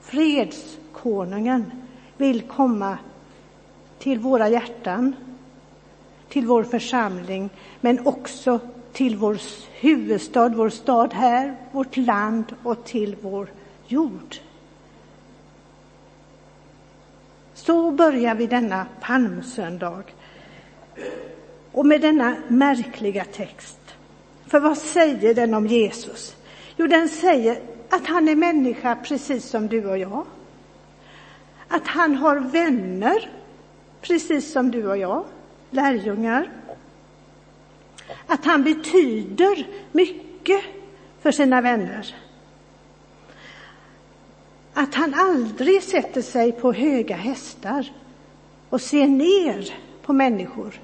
Fredskonungen 0.00 1.72
vill 2.16 2.42
komma 2.42 2.98
till 3.98 4.18
våra 4.18 4.48
hjärtan, 4.48 5.16
till 6.28 6.46
vår 6.46 6.64
församling, 6.64 7.50
men 7.80 8.06
också 8.06 8.60
till 8.92 9.16
vår 9.16 9.38
huvudstad, 9.80 10.48
vår 10.48 10.70
stad 10.70 11.12
här, 11.12 11.56
vårt 11.72 11.96
land 11.96 12.44
och 12.62 12.84
till 12.84 13.16
vår 13.20 13.48
jord. 13.86 14.36
Så 17.64 17.90
börjar 17.90 18.34
vi 18.34 18.46
denna 18.46 18.86
palmsöndag. 19.00 20.02
Och 21.72 21.86
med 21.86 22.00
denna 22.00 22.36
märkliga 22.48 23.24
text. 23.24 23.78
För 24.46 24.60
vad 24.60 24.78
säger 24.78 25.34
den 25.34 25.54
om 25.54 25.66
Jesus? 25.66 26.36
Jo, 26.76 26.86
den 26.86 27.08
säger 27.08 27.60
att 27.90 28.06
han 28.06 28.28
är 28.28 28.36
människa 28.36 28.96
precis 28.96 29.44
som 29.44 29.68
du 29.68 29.86
och 29.86 29.98
jag. 29.98 30.24
Att 31.68 31.86
han 31.86 32.14
har 32.14 32.36
vänner 32.36 33.30
precis 34.00 34.52
som 34.52 34.70
du 34.70 34.86
och 34.88 34.98
jag, 34.98 35.24
lärjungar. 35.70 36.50
Att 38.26 38.44
han 38.44 38.64
betyder 38.64 39.66
mycket 39.92 40.60
för 41.22 41.32
sina 41.32 41.60
vänner. 41.60 42.14
Att 44.74 44.94
han 44.94 45.14
aldrig 45.14 45.82
sätter 45.82 46.22
sig 46.22 46.52
på 46.52 46.72
höga 46.72 47.16
hästar 47.16 47.92
och 48.68 48.80
ser 48.80 49.06
ner 49.06 49.74
på 50.02 50.12
människor, 50.12 50.80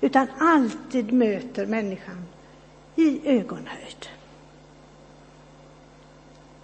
utan 0.00 0.26
alltid 0.38 1.12
möter 1.12 1.66
människan 1.66 2.24
i 2.96 3.20
ögonhöjd. 3.28 4.06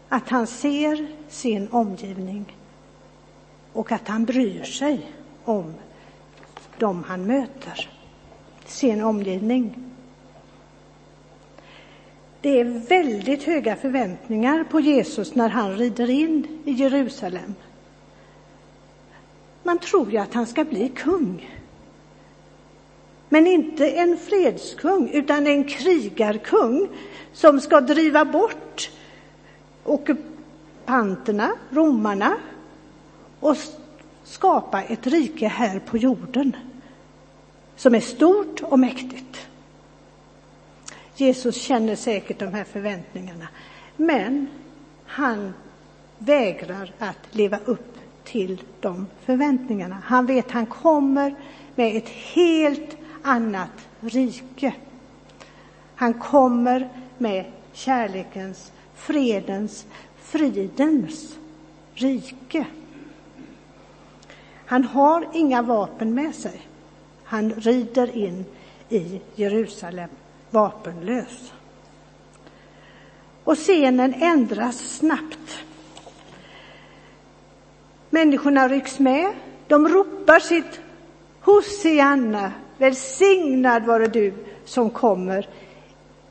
Att 0.08 0.28
han 0.28 0.46
ser 0.46 1.06
sin 1.28 1.68
omgivning 1.68 2.56
och 3.72 3.92
att 3.92 4.08
han 4.08 4.24
bryr 4.24 4.64
sig 4.64 5.12
om 5.44 5.74
dem 6.78 7.04
han 7.06 7.26
möter, 7.26 7.90
sin 8.66 9.02
omgivning. 9.04 9.93
Det 12.44 12.60
är 12.60 12.64
väldigt 12.64 13.42
höga 13.42 13.76
förväntningar 13.76 14.64
på 14.64 14.80
Jesus 14.80 15.34
när 15.34 15.48
han 15.48 15.76
rider 15.76 16.10
in 16.10 16.60
i 16.64 16.72
Jerusalem. 16.72 17.54
Man 19.62 19.78
tror 19.78 20.10
ju 20.10 20.18
att 20.18 20.34
han 20.34 20.46
ska 20.46 20.64
bli 20.64 20.88
kung. 20.88 21.50
Men 23.28 23.46
inte 23.46 23.90
en 23.90 24.18
fredskung, 24.18 25.10
utan 25.12 25.46
en 25.46 25.64
krigarkung 25.64 26.88
som 27.32 27.60
ska 27.60 27.80
driva 27.80 28.24
bort 28.24 28.90
ockupanterna, 29.84 31.52
romarna, 31.70 32.36
och 33.40 33.56
skapa 34.24 34.82
ett 34.82 35.06
rike 35.06 35.48
här 35.48 35.78
på 35.78 35.98
jorden 35.98 36.56
som 37.76 37.94
är 37.94 38.00
stort 38.00 38.60
och 38.62 38.78
mäktigt. 38.78 39.46
Jesus 41.16 41.56
känner 41.56 41.96
säkert 41.96 42.38
de 42.38 42.54
här 42.54 42.64
förväntningarna, 42.64 43.48
men 43.96 44.46
han 45.06 45.54
vägrar 46.18 46.92
att 46.98 47.18
leva 47.30 47.58
upp 47.64 47.98
till 48.24 48.62
de 48.80 49.06
förväntningarna. 49.24 50.02
Han 50.04 50.26
vet 50.26 50.46
att 50.46 50.52
han 50.52 50.66
kommer 50.66 51.34
med 51.74 51.96
ett 51.96 52.08
helt 52.08 52.96
annat 53.22 53.88
rike. 54.00 54.74
Han 55.94 56.14
kommer 56.14 56.88
med 57.18 57.44
kärlekens, 57.72 58.72
fredens, 58.94 59.86
fridens 60.18 61.36
rike. 61.94 62.66
Han 64.66 64.84
har 64.84 65.28
inga 65.32 65.62
vapen 65.62 66.14
med 66.14 66.34
sig. 66.34 66.60
Han 67.24 67.52
rider 67.52 68.16
in 68.16 68.44
i 68.88 69.20
Jerusalem 69.34 70.08
vapenlös. 70.54 71.52
Och 73.44 73.56
scenen 73.56 74.14
ändras 74.14 74.78
snabbt. 74.78 75.64
Människorna 78.10 78.68
rycks 78.68 78.98
med. 78.98 79.32
De 79.66 79.88
ropar 79.88 80.40
sitt 80.40 80.80
Hosianna, 81.40 82.52
välsignad 82.78 83.84
vare 83.84 84.06
du 84.06 84.34
som 84.64 84.90
kommer 84.90 85.48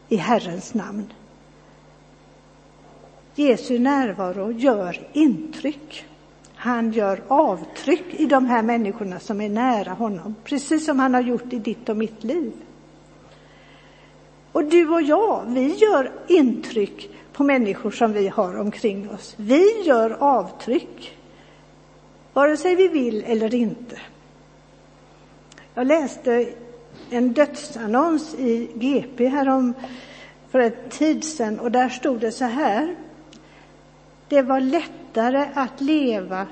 i 0.09 0.15
Herrens 0.15 0.73
namn. 0.73 1.13
Jesu 3.35 3.79
närvaro 3.79 4.51
gör 4.51 5.07
intryck. 5.13 6.05
Han 6.55 6.91
gör 6.91 7.21
avtryck 7.27 8.05
i 8.13 8.25
de 8.25 8.45
här 8.45 8.61
människorna 8.61 9.19
som 9.19 9.41
är 9.41 9.49
nära 9.49 9.91
honom, 9.91 10.35
precis 10.43 10.85
som 10.85 10.99
han 10.99 11.13
har 11.13 11.21
gjort 11.21 11.53
i 11.53 11.59
ditt 11.59 11.89
och 11.89 11.97
mitt 11.97 12.23
liv. 12.23 12.51
Och 14.53 14.65
du 14.65 14.89
och 14.89 15.01
jag, 15.01 15.45
vi 15.47 15.75
gör 15.75 16.11
intryck 16.27 17.09
på 17.33 17.43
människor 17.43 17.91
som 17.91 18.13
vi 18.13 18.27
har 18.27 18.59
omkring 18.59 19.09
oss. 19.09 19.33
Vi 19.37 19.83
gör 19.85 20.17
avtryck, 20.19 21.17
vare 22.33 22.57
sig 22.57 22.75
vi 22.75 22.87
vill 22.87 23.23
eller 23.23 23.55
inte. 23.55 23.99
Jag 25.73 25.87
läste 25.87 26.49
en 27.09 27.33
dödsannons 27.33 28.35
i 28.35 28.69
GP 28.73 29.27
härom 29.27 29.73
för 30.49 30.59
en 30.59 30.89
tid 30.89 31.23
sedan 31.23 31.59
och 31.59 31.71
där 31.71 31.89
stod 31.89 32.19
det 32.19 32.31
så 32.31 32.45
här. 32.45 32.95
Det 34.27 34.41
var 34.41 34.59
lättare 34.59 35.47
att 35.53 35.81
leva 35.81 36.47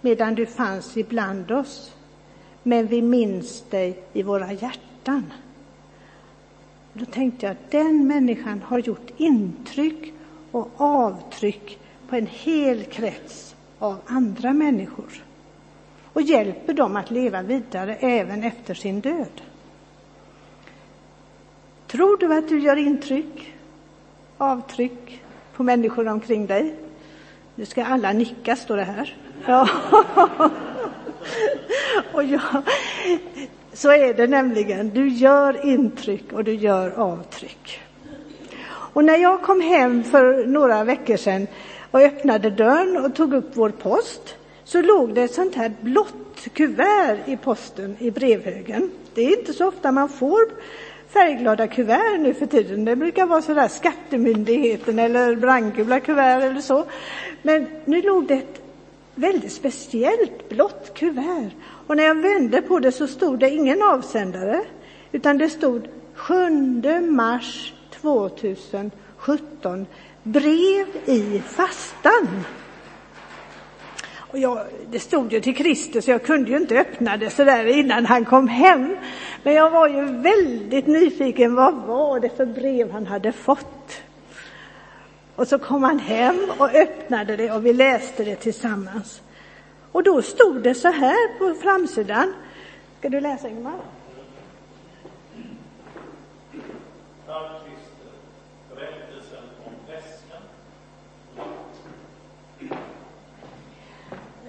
medan 0.00 0.34
du 0.34 0.46
fanns 0.46 0.96
ibland 0.96 1.50
oss, 1.50 1.92
men 2.62 2.86
vi 2.86 3.02
minns 3.02 3.60
dig 3.70 4.02
i 4.12 4.22
våra 4.22 4.52
hjärtan. 4.52 5.32
Då 6.96 7.04
tänkte 7.04 7.46
jag 7.46 7.52
att 7.52 7.70
den 7.70 8.06
människan 8.06 8.62
har 8.62 8.78
gjort 8.78 9.10
intryck 9.16 10.12
och 10.50 10.70
avtryck 10.76 11.78
på 12.08 12.16
en 12.16 12.26
hel 12.26 12.84
krets 12.84 13.54
av 13.78 13.96
andra 14.06 14.52
människor 14.52 15.24
och 16.12 16.22
hjälper 16.22 16.72
dem 16.72 16.96
att 16.96 17.10
leva 17.10 17.42
vidare 17.42 17.94
även 17.94 18.42
efter 18.42 18.74
sin 18.74 19.00
död. 19.00 19.40
Tror 21.86 22.16
du 22.16 22.34
att 22.34 22.48
du 22.48 22.60
gör 22.60 22.76
intryck, 22.76 23.54
avtryck 24.38 25.22
på 25.52 25.62
människor 25.62 26.08
omkring 26.08 26.46
dig? 26.46 26.74
Nu 27.54 27.66
ska 27.66 27.84
alla 27.84 28.12
nicka, 28.12 28.56
står 28.56 28.76
det 28.76 28.84
här. 28.84 29.16
Ja. 29.46 29.68
och 32.12 32.24
jag, 32.24 32.62
så 33.74 33.90
är 33.90 34.14
det 34.14 34.26
nämligen. 34.26 34.90
Du 34.90 35.08
gör 35.08 35.66
intryck 35.66 36.32
och 36.32 36.44
du 36.44 36.54
gör 36.54 36.90
avtryck. 36.90 37.80
Och 38.66 39.04
när 39.04 39.16
jag 39.16 39.42
kom 39.42 39.60
hem 39.60 40.04
för 40.04 40.46
några 40.46 40.84
veckor 40.84 41.16
sedan 41.16 41.46
och 41.90 42.00
öppnade 42.00 42.50
dörren 42.50 43.04
och 43.04 43.14
tog 43.14 43.34
upp 43.34 43.50
vår 43.52 43.70
post 43.70 44.36
så 44.64 44.82
låg 44.82 45.14
det 45.14 45.22
ett 45.22 45.34
sånt 45.34 45.54
här 45.54 45.72
blått 45.80 46.48
kuvert 46.52 47.18
i 47.26 47.36
posten 47.36 47.96
i 47.98 48.10
brevhögen. 48.10 48.90
Det 49.14 49.22
är 49.22 49.38
inte 49.38 49.52
så 49.52 49.68
ofta 49.68 49.92
man 49.92 50.08
får 50.08 50.40
färgglada 51.08 51.66
kuvert 51.66 52.18
nu 52.18 52.34
för 52.34 52.46
tiden. 52.46 52.84
Det 52.84 52.96
brukar 52.96 53.26
vara 53.26 53.42
sådär 53.42 53.68
skattemyndigheten 53.68 54.98
eller 54.98 55.36
brandgula 55.36 56.00
kuvert 56.00 56.42
eller 56.42 56.60
så. 56.60 56.84
Men 57.42 57.66
nu 57.84 58.02
låg 58.02 58.26
det 58.26 58.34
ett 58.34 58.62
väldigt 59.14 59.52
speciellt 59.52 60.48
blått 60.48 60.94
kuvert. 60.94 61.50
Och 61.86 61.96
när 61.96 62.04
jag 62.04 62.14
vände 62.14 62.62
på 62.62 62.78
det 62.78 62.92
så 62.92 63.06
stod 63.06 63.38
det 63.38 63.50
ingen 63.50 63.82
avsändare, 63.82 64.64
utan 65.12 65.38
det 65.38 65.48
stod 65.48 65.88
7 66.14 66.34
mars 67.00 67.74
2017, 68.00 69.86
brev 70.22 70.86
i 71.06 71.42
fastan. 71.46 72.44
Och 74.16 74.38
jag, 74.38 74.58
det 74.90 75.00
stod 75.00 75.32
ju 75.32 75.40
till 75.40 75.56
Kristus, 75.56 76.04
så 76.04 76.10
jag 76.10 76.22
kunde 76.22 76.50
ju 76.50 76.56
inte 76.56 76.78
öppna 76.78 77.16
det 77.16 77.30
så 77.30 77.44
där 77.44 77.66
innan 77.66 78.06
han 78.06 78.24
kom 78.24 78.48
hem. 78.48 78.96
Men 79.42 79.54
jag 79.54 79.70
var 79.70 79.88
ju 79.88 80.04
väldigt 80.04 80.86
nyfiken, 80.86 81.54
vad 81.54 81.74
var 81.74 82.20
det 82.20 82.36
för 82.36 82.46
brev 82.46 82.90
han 82.90 83.06
hade 83.06 83.32
fått? 83.32 84.02
Och 85.36 85.48
så 85.48 85.58
kom 85.58 85.82
han 85.82 85.98
hem 85.98 86.50
och 86.58 86.74
öppnade 86.74 87.36
det 87.36 87.52
och 87.52 87.66
vi 87.66 87.72
läste 87.72 88.24
det 88.24 88.36
tillsammans. 88.36 89.22
Och 89.94 90.02
då 90.02 90.22
stod 90.22 90.62
det 90.62 90.74
så 90.74 90.88
här 90.88 91.38
på 91.38 91.54
framsidan. 91.54 92.34
Ska 92.98 93.08
du 93.08 93.20
läsa 93.20 93.48
Ingmar? 93.48 93.74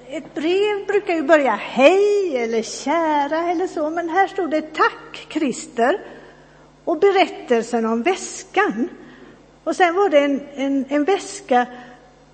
Ett 0.07 0.33
brev 0.33 0.87
brukar 0.87 1.13
ju 1.13 1.23
börja 1.23 1.51
hej 1.51 2.37
eller 2.37 2.61
kära 2.61 3.51
eller 3.51 3.67
så, 3.67 3.89
men 3.89 4.09
här 4.09 4.27
stod 4.27 4.49
det 4.49 4.73
tack 4.73 5.27
Christer 5.29 6.01
och 6.83 6.99
berättelsen 6.99 7.85
om 7.85 8.03
väskan. 8.03 8.89
Och 9.63 9.75
sen 9.75 9.95
var 9.95 10.09
det 10.09 10.19
en, 10.19 10.47
en, 10.55 10.85
en 10.89 11.03
väska 11.03 11.65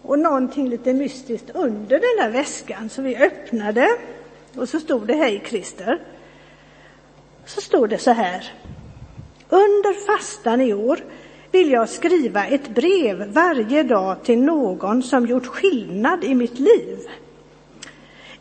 och 0.01 0.19
någonting 0.19 0.69
lite 0.69 0.93
mystiskt 0.93 1.49
under 1.53 1.99
den 1.99 2.17
där 2.17 2.29
väskan. 2.29 2.89
Så 2.89 3.01
vi 3.01 3.15
öppnade 3.15 3.87
och 4.55 4.69
så 4.69 4.79
stod 4.79 5.07
det 5.07 5.13
Hej 5.13 5.43
Christer. 5.45 5.99
Så 7.45 7.61
stod 7.61 7.89
det 7.89 7.97
så 7.97 8.11
här. 8.11 8.53
Under 9.49 10.05
fastan 10.05 10.61
i 10.61 10.73
år 10.73 10.99
vill 11.51 11.71
jag 11.71 11.89
skriva 11.89 12.45
ett 12.45 12.69
brev 12.69 13.33
varje 13.33 13.83
dag 13.83 14.23
till 14.23 14.39
någon 14.39 15.03
som 15.03 15.25
gjort 15.25 15.45
skillnad 15.45 16.23
i 16.23 16.35
mitt 16.35 16.59
liv. 16.59 16.99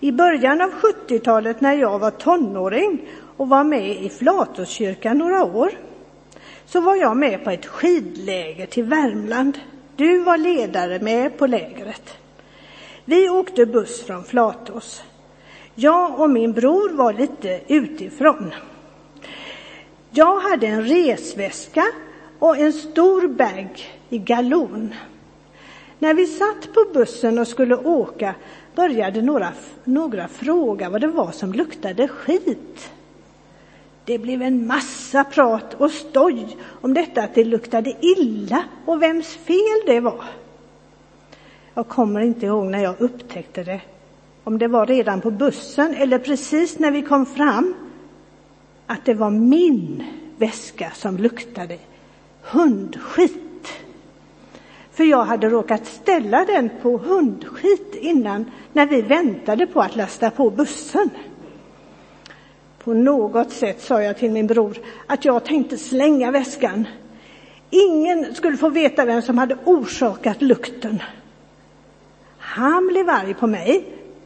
I 0.00 0.12
början 0.12 0.60
av 0.60 0.70
70-talet 0.70 1.60
när 1.60 1.74
jag 1.74 1.98
var 1.98 2.10
tonåring 2.10 3.08
och 3.36 3.48
var 3.48 3.64
med 3.64 4.02
i 4.02 4.08
Flatoskyrkan 4.08 5.18
några 5.18 5.44
år 5.44 5.70
så 6.66 6.80
var 6.80 6.96
jag 6.96 7.16
med 7.16 7.44
på 7.44 7.50
ett 7.50 7.66
skidläger 7.66 8.66
till 8.66 8.84
Värmland. 8.84 9.58
Du 10.00 10.18
var 10.18 10.36
ledare 10.36 10.98
med 11.00 11.38
på 11.38 11.46
lägret. 11.46 12.18
Vi 13.04 13.28
åkte 13.28 13.66
buss 13.66 14.04
från 14.04 14.24
Flatås. 14.24 15.02
Jag 15.74 16.20
och 16.20 16.30
min 16.30 16.52
bror 16.52 16.90
var 16.90 17.12
lite 17.12 17.60
utifrån. 17.68 18.54
Jag 20.10 20.40
hade 20.40 20.66
en 20.66 20.84
resväska 20.84 21.84
och 22.38 22.56
en 22.56 22.72
stor 22.72 23.28
bag 23.28 23.90
i 24.08 24.18
galon. 24.18 24.94
När 25.98 26.14
vi 26.14 26.26
satt 26.26 26.74
på 26.74 26.86
bussen 26.94 27.38
och 27.38 27.48
skulle 27.48 27.76
åka 27.76 28.34
började 28.74 29.22
några, 29.22 29.52
några 29.84 30.28
fråga 30.28 30.90
vad 30.90 31.00
det 31.00 31.08
var 31.08 31.30
som 31.30 31.52
luktade 31.52 32.08
skit. 32.08 32.90
Det 34.10 34.18
blev 34.18 34.42
en 34.42 34.66
massa 34.66 35.24
prat 35.24 35.74
och 35.74 35.90
stoj 35.90 36.56
om 36.80 36.94
detta 36.94 37.22
att 37.22 37.34
det 37.34 37.44
luktade 37.44 37.96
illa 38.00 38.64
och 38.86 39.02
vems 39.02 39.26
fel 39.36 39.80
det 39.86 40.00
var. 40.00 40.24
Jag 41.74 41.88
kommer 41.88 42.20
inte 42.20 42.46
ihåg 42.46 42.66
när 42.66 42.82
jag 42.82 43.00
upptäckte 43.00 43.62
det, 43.64 43.80
om 44.44 44.58
det 44.58 44.68
var 44.68 44.86
redan 44.86 45.20
på 45.20 45.30
bussen 45.30 45.94
eller 45.94 46.18
precis 46.18 46.78
när 46.78 46.90
vi 46.90 47.02
kom 47.02 47.26
fram, 47.26 47.74
att 48.86 49.04
det 49.04 49.14
var 49.14 49.30
min 49.30 50.04
väska 50.36 50.90
som 50.94 51.16
luktade 51.16 51.78
hundskit. 52.42 53.68
För 54.92 55.04
jag 55.04 55.24
hade 55.24 55.48
råkat 55.48 55.86
ställa 55.86 56.44
den 56.44 56.70
på 56.82 56.98
hundskit 56.98 57.94
innan 57.94 58.50
när 58.72 58.86
vi 58.86 59.02
väntade 59.02 59.66
på 59.66 59.80
att 59.80 59.96
lasta 59.96 60.30
på 60.30 60.50
bussen. 60.50 61.10
På 62.84 62.94
något 62.94 63.52
sätt 63.52 63.82
sa 63.82 64.02
jag 64.02 64.16
till 64.18 64.30
min 64.30 64.46
bror 64.46 64.78
att 65.06 65.24
jag 65.24 65.44
tänkte 65.44 65.78
slänga 65.78 66.30
väskan. 66.30 66.86
Ingen 67.70 68.34
skulle 68.34 68.56
få 68.56 68.68
veta 68.68 69.04
vem 69.04 69.22
som 69.22 69.38
hade 69.38 69.56
orsakat 69.64 70.42
lukten. 70.42 71.02
Han 72.38 72.86
blev 72.86 73.08
arg 73.08 73.34
på 73.34 73.46
mig. 73.46 73.84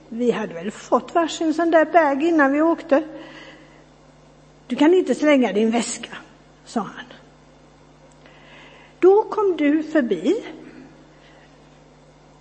Vi 0.08 0.30
hade 0.30 0.54
väl 0.54 0.70
fått 0.70 1.14
varsin 1.14 1.54
sån 1.54 1.70
där 1.70 1.84
bag 1.84 2.22
innan 2.22 2.52
vi 2.52 2.62
åkte. 2.62 3.02
Du 4.66 4.76
kan 4.76 4.94
inte 4.94 5.14
slänga 5.14 5.52
din 5.52 5.70
väska, 5.70 6.16
sa 6.64 6.80
han. 6.80 7.06
Då 8.98 9.22
kom 9.22 9.56
du 9.56 9.82
förbi, 9.82 10.44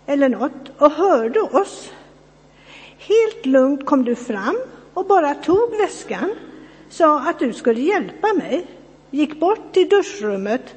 eller 0.06 0.30
något, 0.30 0.72
och 0.78 0.92
hörde 0.92 1.40
oss. 1.40 1.92
Helt 2.98 3.46
lugnt 3.46 3.86
kom 3.86 4.06
du 4.06 4.16
fram 4.16 4.58
och 4.94 5.06
bara 5.06 5.36
tog 5.36 5.78
väskan, 5.78 6.30
sa 6.90 7.20
att 7.30 7.40
du 7.40 7.54
skulle 7.54 7.82
hjälpa 7.82 8.34
mig, 8.34 8.66
gick 9.10 9.40
bort 9.40 9.74
till 9.74 9.90
duschrummet 9.90 10.76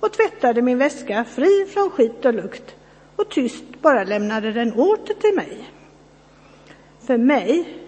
och 0.00 0.12
tvättade 0.12 0.62
min 0.62 0.78
väska 0.78 1.24
fri 1.24 1.66
från 1.66 1.90
skit 1.90 2.24
och 2.24 2.34
lukt 2.34 2.74
och 3.16 3.28
tyst 3.28 3.64
bara 3.82 4.04
lämnade 4.04 4.52
den 4.52 4.72
åter 4.72 5.14
till 5.14 5.34
mig. 5.34 5.70
För 7.06 7.18
mig, 7.18 7.78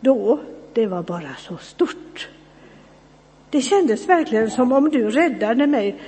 då, 0.00 0.40
det 0.72 0.86
var 0.86 1.02
bara 1.02 1.34
så 1.38 1.56
stort. 1.56 2.28
Det 3.50 3.60
kändes 3.60 4.08
verkligen 4.08 4.50
som 4.50 4.72
om 4.72 4.90
du 4.90 5.10
räddade 5.10 5.66
mig 5.66 6.00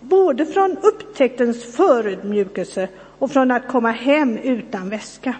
både 0.00 0.46
från 0.46 0.76
upptäcktens 0.82 1.76
förödmjukelse 1.76 2.88
och 3.18 3.30
från 3.30 3.50
att 3.50 3.68
komma 3.68 3.90
hem 3.90 4.38
utan 4.38 4.90
väska. 4.90 5.34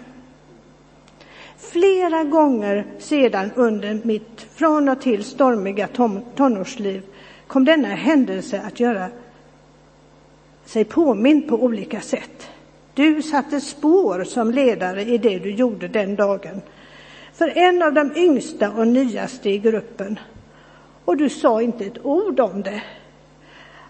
Flera 1.71 2.23
gånger 2.23 2.85
sedan 2.99 3.51
under 3.55 3.99
mitt 4.03 4.47
från 4.55 4.89
och 4.89 5.01
till 5.01 5.23
stormiga 5.23 5.87
tonårsliv 6.35 7.03
kom 7.47 7.65
denna 7.65 7.87
händelse 7.87 8.61
att 8.67 8.79
göra 8.79 9.07
sig 10.65 10.85
påmind 10.85 11.47
på 11.47 11.55
olika 11.55 12.01
sätt. 12.01 12.47
Du 12.93 13.21
satte 13.21 13.61
spår 13.61 14.23
som 14.23 14.51
ledare 14.51 15.01
i 15.01 15.17
det 15.17 15.39
du 15.39 15.51
gjorde 15.51 15.87
den 15.87 16.15
dagen 16.15 16.61
för 17.33 17.57
en 17.57 17.81
av 17.81 17.93
de 17.93 18.11
yngsta 18.15 18.71
och 18.71 18.87
nyaste 18.87 19.49
i 19.49 19.57
gruppen. 19.57 20.19
Och 21.05 21.17
du 21.17 21.29
sa 21.29 21.61
inte 21.61 21.85
ett 21.85 22.05
ord 22.05 22.39
om 22.39 22.61
det. 22.63 22.81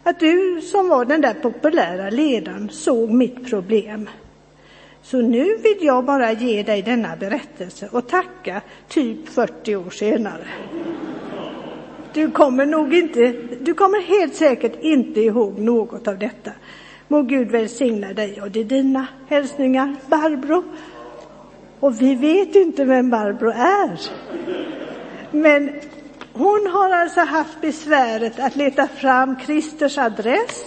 Att 0.04 0.20
du 0.20 0.62
som 0.62 0.90
var 0.90 1.06
den 1.06 1.22
där 1.22 1.34
populära 1.34 2.10
ledaren 2.10 2.70
såg 2.70 3.10
mitt 3.10 3.50
problem 3.50 4.10
så 5.06 5.22
nu 5.22 5.56
vill 5.56 5.78
jag 5.80 6.06
bara 6.06 6.32
ge 6.32 6.64
dig 6.64 6.82
denna 6.82 7.16
berättelse 7.16 7.90
och 7.92 8.08
tacka 8.08 8.62
typ 8.88 9.30
40 9.30 9.76
år 9.76 9.90
senare. 9.90 10.48
Du 12.14 12.32
kommer 12.32 12.66
nog 12.66 12.94
inte, 12.94 13.34
du 13.62 13.74
kommer 13.74 14.02
helt 14.02 14.36
säkert 14.36 14.84
inte 14.84 15.22
ihåg 15.22 15.60
något 15.60 16.08
av 16.08 16.20
detta. 16.20 16.52
Må 17.08 17.22
Gud 17.22 17.52
välsigna 17.52 18.14
dig 18.14 18.42
och 18.42 18.52
det 18.52 18.60
är 18.60 18.64
dina 18.64 19.08
hälsningar, 19.28 19.96
Barbro. 20.08 20.64
Och 21.80 22.02
vi 22.02 22.16
vet 22.16 22.56
inte 22.56 22.86
vem 22.86 23.10
Barbro 23.10 23.50
är. 23.50 24.00
Men 25.32 25.72
hon 26.34 26.68
har 26.68 26.90
alltså 26.90 27.20
haft 27.20 27.62
besväret 27.62 28.40
att 28.40 28.56
leta 28.56 28.88
fram 28.88 29.36
Kristers 29.36 29.98
adress 29.98 30.66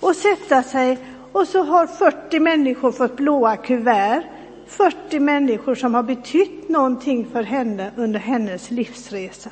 och 0.00 0.16
sätta 0.16 0.62
sig 0.62 0.98
och 1.36 1.48
så 1.48 1.62
har 1.62 1.86
40 1.86 2.40
människor 2.40 2.92
fått 2.92 3.16
blåa 3.16 3.56
kuvert. 3.56 4.22
40 4.66 5.20
människor 5.20 5.74
som 5.74 5.94
har 5.94 6.02
betytt 6.02 6.68
någonting 6.68 7.26
för 7.32 7.42
henne 7.42 7.90
under 7.96 8.20
hennes 8.20 8.70
livsresa. 8.70 9.50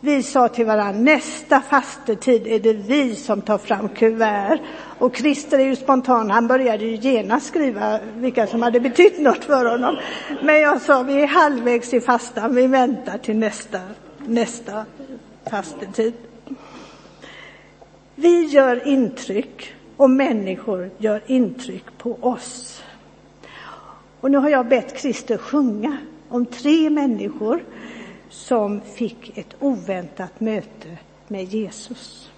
Vi 0.00 0.22
sa 0.22 0.48
till 0.48 0.66
varandra, 0.66 1.00
nästa 1.00 1.60
fastetid 1.60 2.46
är 2.46 2.60
det 2.60 2.72
vi 2.72 3.16
som 3.16 3.40
tar 3.40 3.58
fram 3.58 3.88
kuvert. 3.88 4.58
Och 4.98 5.16
Christer 5.16 5.58
är 5.58 5.64
ju 5.64 5.76
spontan, 5.76 6.30
han 6.30 6.46
började 6.46 6.84
ju 6.84 6.96
genast 6.96 7.46
skriva 7.46 8.00
vilka 8.16 8.46
som 8.46 8.62
hade 8.62 8.80
betytt 8.80 9.20
något 9.20 9.44
för 9.44 9.64
honom. 9.64 9.96
Men 10.42 10.60
jag 10.60 10.80
sa, 10.80 11.02
vi 11.02 11.22
är 11.22 11.26
halvvägs 11.26 11.94
i 11.94 12.00
fastan, 12.00 12.54
vi 12.54 12.66
väntar 12.66 13.18
till 13.18 13.36
nästa, 13.36 13.80
nästa 14.26 14.84
fastetid. 15.50 16.14
Vi 18.14 18.44
gör 18.44 18.88
intryck 18.88 19.74
och 19.96 20.10
människor 20.10 20.90
gör 20.98 21.22
intryck 21.26 21.84
på 21.98 22.18
oss. 22.20 22.82
Och 24.20 24.30
nu 24.30 24.38
har 24.38 24.48
jag 24.48 24.68
bett 24.68 25.00
Christer 25.00 25.38
sjunga 25.38 25.96
om 26.28 26.46
tre 26.46 26.90
människor 26.90 27.64
som 28.30 28.80
fick 28.80 29.38
ett 29.38 29.54
oväntat 29.60 30.40
möte 30.40 30.98
med 31.28 31.44
Jesus. 31.44 32.30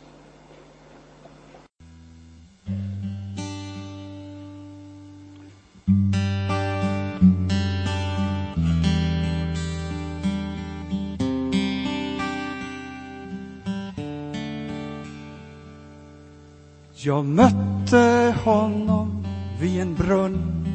Jag 17.06 17.24
mötte 17.24 18.34
honom 18.44 19.26
vid 19.60 19.80
en 19.80 19.94
brunn 19.94 20.66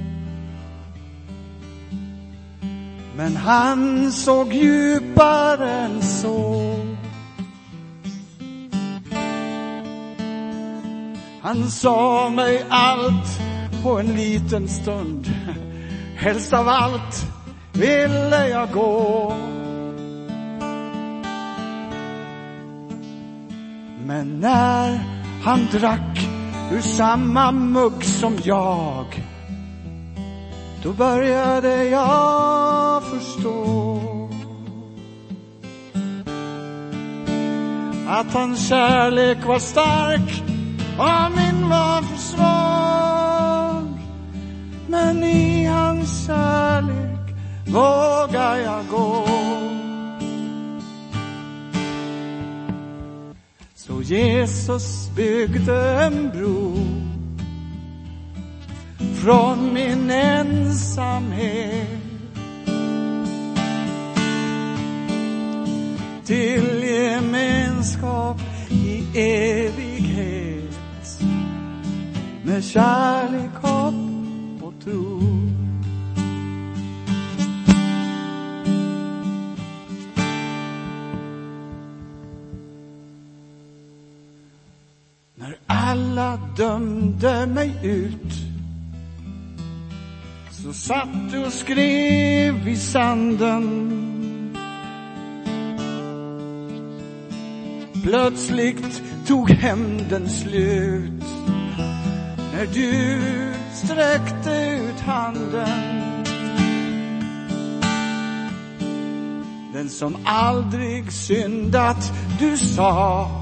Men 3.17 3.36
han 3.36 4.12
såg 4.12 4.54
djupare 4.54 5.72
än 5.72 6.02
så. 6.02 6.76
Han 11.41 11.70
sa 11.70 12.30
mig 12.30 12.65
allt 12.70 13.39
på 13.84 14.00
en 14.00 14.08
liten 14.08 14.67
stund. 14.67 15.34
Helst 16.15 16.54
av 16.54 16.67
allt 16.67 17.26
ville 17.74 18.48
jag 18.50 18.72
gå. 18.72 19.34
Men 24.06 24.39
när 24.39 25.21
han 25.43 25.67
drack 25.71 26.27
ur 26.71 26.82
samma 26.82 27.51
mugg 27.51 28.04
som 28.04 28.38
jag 28.43 29.23
då 30.84 30.93
började 30.93 31.84
jag 31.84 33.04
förstå 33.04 34.01
att 38.08 38.34
hans 38.34 38.69
kärlek 38.69 39.45
var 39.45 39.60
stark 39.60 40.43
och 40.97 41.32
min 41.38 41.69
var 41.69 42.01
för 42.01 42.17
svag. 42.17 43.99
Men 44.88 45.23
i 45.23 45.65
hans 45.65 46.25
kärlek 46.27 47.36
vågar 47.67 48.58
jag 48.58 48.88
gå. 48.91 49.51
Då 54.02 54.06
Jesus 54.06 55.10
byggde 55.16 56.04
en 56.04 56.30
bro 56.30 56.76
från 59.24 59.74
min 59.74 60.10
ensamhet 60.10 61.88
till 66.26 66.84
gemenskap 66.84 68.38
i 68.70 69.04
evighet 69.20 70.74
med 72.44 72.64
kärlek, 72.64 73.52
hopp 73.62 74.64
och 74.64 74.74
tro. 74.84 75.40
Alla 85.72 86.40
dömde 86.58 87.46
mig 87.46 87.72
ut 87.84 88.52
så 90.52 90.74
satt 90.74 91.32
du 91.32 91.46
och 91.46 91.54
skrev 91.54 92.68
i 92.68 92.76
sanden. 92.76 93.88
Plötsligt 98.04 99.02
tog 99.28 99.50
hämnden 99.50 100.30
slut 100.30 101.24
när 102.54 102.66
du 102.74 103.20
sträckte 103.74 104.80
ut 104.82 105.00
handen. 105.00 106.02
Den 109.74 109.90
som 109.90 110.18
aldrig 110.26 111.12
syndat, 111.12 112.12
du 112.40 112.58
sa, 112.58 113.40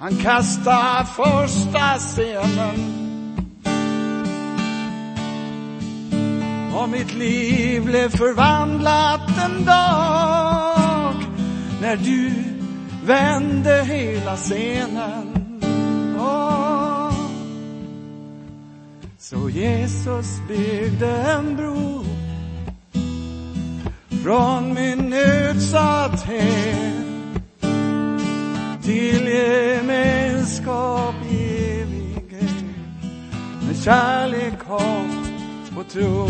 han 0.00 0.16
kastade 0.16 1.04
första 1.04 1.98
scenen 1.98 3.00
och 6.74 6.88
mitt 6.88 7.14
liv 7.14 7.84
blev 7.84 8.08
förvandlat 8.08 9.30
en 9.44 9.64
dag 9.64 11.14
när 11.80 11.96
du 11.96 12.32
vände 13.04 13.84
hela 13.84 14.36
scenen. 14.36 15.26
Oh. 16.18 17.12
Så 19.18 19.50
Jesus 19.50 20.26
byggde 20.48 21.10
en 21.10 21.56
bro 21.56 22.04
från 24.22 24.74
min 24.74 25.12
utsatthet 25.12 27.09
till 28.90 29.28
gemenskap 29.28 31.14
i 31.30 31.80
evighet 31.80 32.64
med 33.66 33.76
kärlek, 33.76 34.62
hopp 34.62 35.78
och 35.78 35.88
tro. 35.88 36.26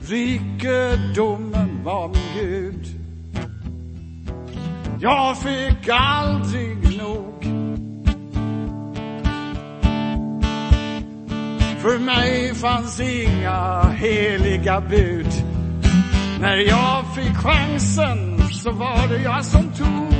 Rikedomen 0.00 1.84
var 1.84 2.08
min 2.08 2.34
Gud. 2.34 2.86
Jag 5.00 5.38
fick 5.38 5.88
aldrig 5.88 6.98
nog. 6.98 7.27
För 11.82 11.98
mig 11.98 12.54
fanns 12.54 13.00
inga 13.00 13.82
heliga 13.82 14.80
bud. 14.80 15.26
När 16.40 16.56
jag 16.56 17.14
fick 17.14 17.36
chansen 17.36 18.38
så 18.52 18.70
var 18.70 19.08
det 19.08 19.22
jag 19.22 19.44
som 19.44 19.72
tog. 19.72 20.12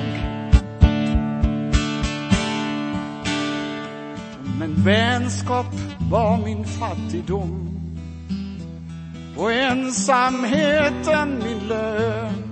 Men 4.59 4.75
vänskap 4.85 5.75
var 6.11 6.39
min 6.45 6.65
fattigdom 6.65 7.69
och 9.37 9.53
ensamheten 9.53 11.43
min 11.45 11.69
lön. 11.69 12.49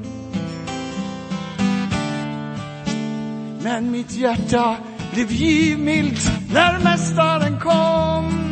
Men 3.62 3.90
mitt 3.90 4.16
hjärta 4.16 4.77
blev 5.12 5.33
givmilt 5.33 6.31
när 6.53 6.79
Mästaren 6.85 7.61
kom. 7.61 8.45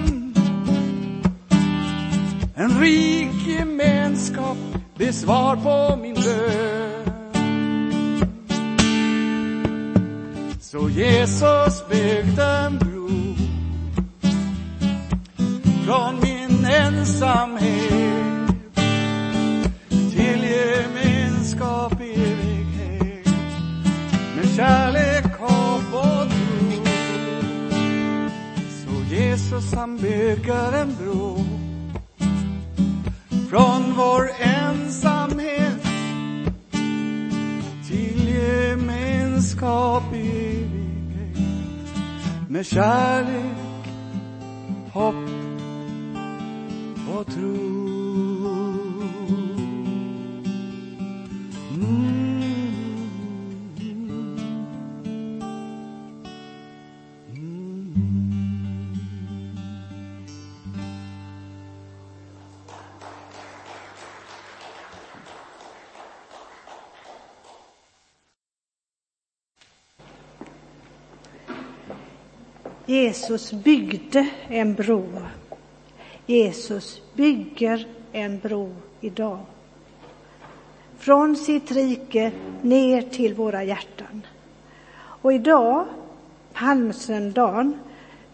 En 2.57 2.81
rik 2.81 3.47
gemenskap 3.47 4.57
blev 4.97 5.13
svar 5.13 5.57
på 5.57 5.97
min 5.97 6.15
bön. 6.15 7.05
Så 10.61 10.89
Jesus 10.89 11.89
byggde 11.89 12.45
en 12.45 12.79
bro 12.79 13.35
från 15.87 16.21
min 16.23 16.65
ensamhet 16.65 18.51
till 19.89 20.45
gemenskap 20.45 22.01
i 22.01 22.13
evighet 22.13 23.29
med 24.37 24.49
kärlek, 24.57 25.25
hopp 25.39 25.95
och 25.95 26.29
tro. 26.31 26.85
Så 28.85 29.15
Jesus 29.15 29.75
han 29.75 29.97
bygger 29.97 30.73
en 30.73 30.97
bro 30.97 31.54
från 33.55 33.95
vår 33.97 34.31
ensamhet 34.39 35.83
till 37.89 38.29
gemenskap 38.29 40.15
i 40.15 40.19
evighet 40.19 41.89
med 42.49 42.67
kärlek, 42.67 43.87
hopp 44.93 45.15
och 47.17 47.27
tro. 47.27 47.84
Jesus 72.95 73.53
byggde 73.53 74.29
en 74.49 74.75
bro. 74.75 75.05
Jesus 76.27 77.03
bygger 77.15 77.87
en 78.13 78.39
bro 78.39 78.75
idag. 79.01 79.39
Från 80.99 81.37
sitt 81.37 81.73
rike 81.73 82.33
ner 82.63 83.03
till 83.03 83.35
våra 83.35 83.65
hjärtan. 83.65 84.27
Och 84.97 85.33
idag, 85.33 85.87
palmsöndagen 86.53 87.79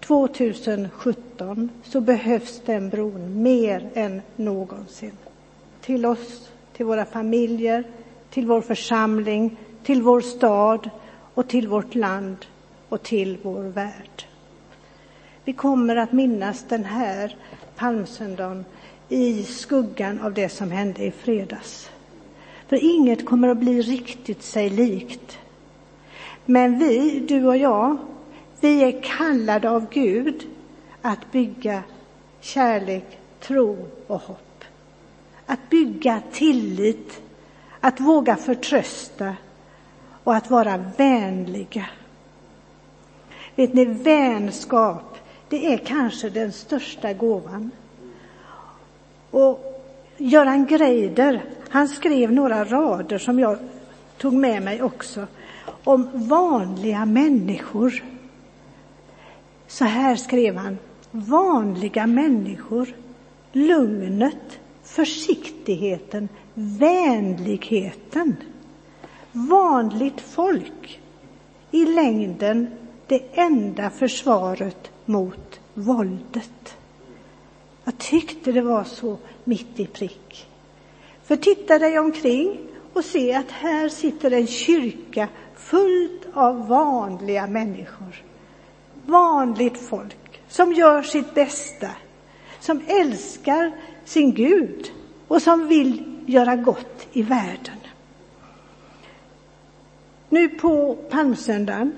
2017, 0.01 1.70
så 1.85 2.01
behövs 2.01 2.62
den 2.66 2.88
bron 2.88 3.42
mer 3.42 3.90
än 3.94 4.23
någonsin. 4.37 5.16
Till 5.81 6.07
oss, 6.07 6.51
till 6.73 6.87
våra 6.87 7.05
familjer, 7.05 7.85
till 8.31 8.46
vår 8.46 8.61
församling, 8.61 9.57
till 9.83 10.03
vår 10.03 10.20
stad 10.20 10.90
och 11.35 11.49
till 11.49 11.68
vårt 11.68 11.94
land 11.94 12.46
och 12.88 13.03
till 13.03 13.38
vår 13.42 13.62
värld. 13.62 14.27
Vi 15.51 15.55
kommer 15.55 15.97
att 15.97 16.13
minnas 16.13 16.65
den 16.69 16.85
här 16.85 17.37
palmsöndagen 17.77 18.65
i 19.09 19.45
skuggan 19.45 20.21
av 20.21 20.35
det 20.35 20.49
som 20.49 20.71
hände 20.71 21.05
i 21.05 21.11
fredags. 21.11 21.91
För 22.69 22.85
inget 22.85 23.27
kommer 23.27 23.49
att 23.49 23.59
bli 23.59 23.83
riktigt 23.83 24.43
sig 24.43 24.71
likt. 24.71 25.39
Men 26.45 26.79
vi, 26.79 27.21
du 27.21 27.47
och 27.47 27.57
jag, 27.57 27.97
vi 28.61 28.83
är 28.83 29.03
kallade 29.03 29.71
av 29.71 29.87
Gud 29.91 30.47
att 31.03 31.33
bygga 31.33 31.83
kärlek, 32.41 33.19
tro 33.41 33.89
och 34.07 34.21
hopp. 34.21 34.65
Att 35.47 35.71
bygga 35.71 36.23
tillit, 36.33 37.23
att 37.81 38.01
våga 38.01 38.37
förtrösta 38.37 39.35
och 40.25 40.35
att 40.35 40.51
vara 40.51 40.85
vänliga. 40.97 41.87
Vet 43.55 43.75
ni, 43.75 43.85
vänskap 43.85 45.10
det 45.51 45.73
är 45.73 45.79
kanske 45.79 46.31
den 46.31 46.53
största 46.53 47.13
gåvan. 47.13 47.71
Och 49.31 49.83
Göran 50.17 50.67
Greider, 50.67 51.45
han 51.69 51.89
skrev 51.89 52.33
några 52.33 52.65
rader 52.65 53.19
som 53.19 53.39
jag 53.39 53.59
tog 54.19 54.33
med 54.33 54.63
mig 54.63 54.83
också, 54.83 55.27
om 55.85 56.09
vanliga 56.13 57.05
människor. 57.05 58.05
Så 59.67 59.85
här 59.85 60.17
skrev 60.17 60.57
han, 60.57 60.79
vanliga 61.11 62.07
människor, 62.07 62.95
lugnet, 63.53 64.59
försiktigheten, 64.85 66.29
vänligheten. 66.55 68.37
Vanligt 69.33 70.21
folk, 70.21 71.01
i 71.71 71.85
längden 71.87 72.67
det 73.11 73.23
enda 73.33 73.90
försvaret 73.90 74.90
mot 75.05 75.61
våldet. 75.75 76.77
Jag 77.85 77.99
tyckte 77.99 78.53
det 78.53 78.61
var 78.61 78.85
så 78.85 79.18
mitt 79.44 79.81
i 79.81 79.87
prick. 79.87 80.49
För 81.25 81.37
titta 81.37 81.79
dig 81.79 81.99
omkring 81.99 82.59
och 82.92 83.05
se 83.05 83.35
att 83.35 83.51
här 83.51 83.88
sitter 83.88 84.31
en 84.31 84.46
kyrka 84.46 85.29
fullt 85.57 86.27
av 86.33 86.68
vanliga 86.68 87.46
människor. 87.46 88.23
Vanligt 89.07 89.79
folk 89.79 90.42
som 90.49 90.73
gör 90.73 91.03
sitt 91.03 91.35
bästa, 91.35 91.90
som 92.61 92.83
älskar 92.87 93.73
sin 94.05 94.35
Gud 94.35 94.90
och 95.29 95.42
som 95.42 95.68
vill 95.68 96.23
göra 96.27 96.57
gott 96.57 97.07
i 97.12 97.23
världen. 97.23 97.79
Nu 100.29 100.49
på 100.49 100.96
palmsöndagen 101.11 101.92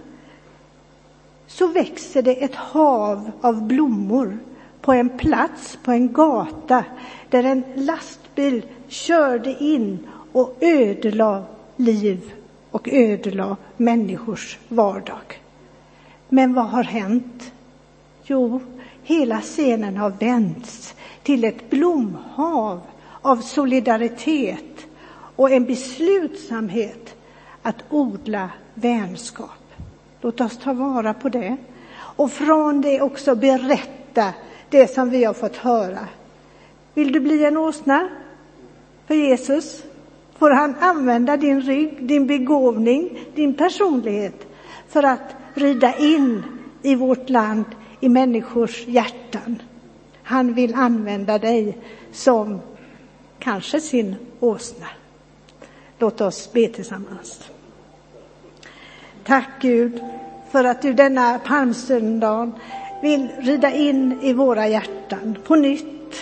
så 1.52 1.66
växer 1.66 2.22
det 2.22 2.44
ett 2.44 2.54
hav 2.54 3.30
av 3.40 3.66
blommor 3.66 4.38
på 4.80 4.92
en 4.92 5.08
plats, 5.08 5.78
på 5.84 5.92
en 5.92 6.12
gata 6.12 6.84
där 7.30 7.44
en 7.44 7.64
lastbil 7.74 8.62
körde 8.88 9.64
in 9.64 10.06
och 10.32 10.56
ödelade 10.60 11.44
liv 11.76 12.32
och 12.70 12.88
ödelade 12.88 13.56
människors 13.76 14.58
vardag. 14.68 15.40
Men 16.28 16.54
vad 16.54 16.66
har 16.66 16.84
hänt? 16.84 17.52
Jo, 18.24 18.60
hela 19.02 19.40
scenen 19.40 19.96
har 19.96 20.10
vänts 20.10 20.94
till 21.22 21.44
ett 21.44 21.70
blomhav 21.70 22.80
av 23.22 23.36
solidaritet 23.36 24.86
och 25.36 25.50
en 25.50 25.64
beslutsamhet 25.64 27.14
att 27.62 27.84
odla 27.90 28.50
vänskap. 28.74 29.61
Låt 30.22 30.40
oss 30.40 30.58
ta 30.58 30.72
vara 30.72 31.14
på 31.14 31.28
det. 31.28 31.56
Och 31.94 32.32
från 32.32 32.80
det 32.80 33.00
också 33.00 33.34
berätta 33.34 34.32
det 34.68 34.86
som 34.94 35.10
vi 35.10 35.24
har 35.24 35.34
fått 35.34 35.56
höra. 35.56 36.08
Vill 36.94 37.12
du 37.12 37.20
bli 37.20 37.44
en 37.44 37.56
åsna 37.56 38.08
för 39.06 39.14
Jesus? 39.14 39.82
Får 40.38 40.50
han 40.50 40.74
använda 40.80 41.36
din 41.36 41.60
rygg, 41.60 42.06
din 42.06 42.26
begåvning, 42.26 43.18
din 43.34 43.54
personlighet 43.54 44.46
för 44.88 45.02
att 45.02 45.34
rida 45.54 45.96
in 45.96 46.42
i 46.82 46.94
vårt 46.94 47.30
land, 47.30 47.64
i 48.00 48.08
människors 48.08 48.86
hjärtan. 48.86 49.62
Han 50.22 50.54
vill 50.54 50.74
använda 50.74 51.38
dig 51.38 51.78
som 52.12 52.60
kanske 53.38 53.80
sin 53.80 54.16
åsna. 54.40 54.86
Låt 55.98 56.20
oss 56.20 56.52
be 56.52 56.68
tillsammans. 56.68 57.50
Tack 59.24 59.48
Gud 59.60 60.00
för 60.50 60.64
att 60.64 60.82
du 60.82 60.92
denna 60.92 61.38
palmsöndag 61.38 62.50
vill 63.02 63.28
rida 63.38 63.70
in 63.70 64.18
i 64.22 64.32
våra 64.32 64.68
hjärtan 64.68 65.36
på 65.46 65.56
nytt. 65.56 66.14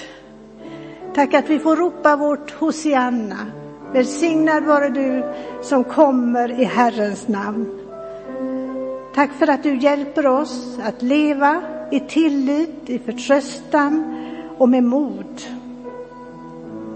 Tack 1.14 1.34
att 1.34 1.50
vi 1.50 1.58
får 1.58 1.76
ropa 1.76 2.16
vårt 2.16 2.50
Hosianna. 2.50 3.46
Välsignad 3.92 4.64
vare 4.64 4.88
du 4.88 5.24
som 5.62 5.84
kommer 5.84 6.60
i 6.60 6.64
Herrens 6.64 7.28
namn. 7.28 7.80
Tack 9.14 9.30
för 9.32 9.50
att 9.50 9.62
du 9.62 9.76
hjälper 9.76 10.26
oss 10.26 10.78
att 10.82 11.02
leva 11.02 11.62
i 11.90 12.00
tillit, 12.00 12.90
i 12.90 12.98
förtröstan 12.98 14.16
och 14.58 14.68
med 14.68 14.84
mod. 14.84 15.42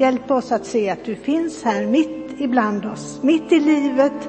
Hjälp 0.00 0.30
oss 0.30 0.52
att 0.52 0.66
se 0.66 0.90
att 0.90 1.04
du 1.04 1.16
finns 1.16 1.62
här 1.62 1.86
mitt 1.86 2.24
ibland 2.38 2.86
oss, 2.86 3.18
mitt 3.22 3.52
i 3.52 3.60
livet, 3.60 4.28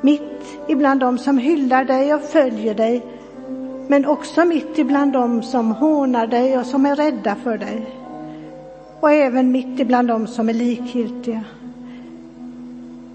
mitt 0.00 0.58
ibland 0.68 1.00
dem 1.00 1.18
som 1.18 1.38
hyllar 1.38 1.84
dig 1.84 2.14
och 2.14 2.22
följer 2.22 2.74
dig, 2.74 3.02
men 3.88 4.06
också 4.06 4.44
mitt 4.44 4.78
ibland 4.78 5.12
dem 5.12 5.42
som 5.42 5.70
hånar 5.70 6.26
dig 6.26 6.58
och 6.58 6.66
som 6.66 6.86
är 6.86 6.96
rädda 6.96 7.34
för 7.34 7.58
dig. 7.58 7.86
Och 9.00 9.10
även 9.10 9.52
mitt 9.52 9.80
ibland 9.80 10.08
dem 10.08 10.26
som 10.26 10.48
är 10.48 10.54
likgiltiga. 10.54 11.44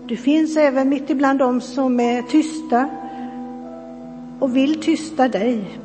Du 0.05 0.17
finns 0.17 0.57
även 0.57 0.89
mitt 0.89 1.09
ibland 1.09 1.39
dem 1.39 1.61
som 1.61 1.99
är 1.99 2.21
tysta 2.21 2.89
och 4.39 4.55
vill 4.55 4.81
tysta 4.81 5.27
dig. 5.27 5.79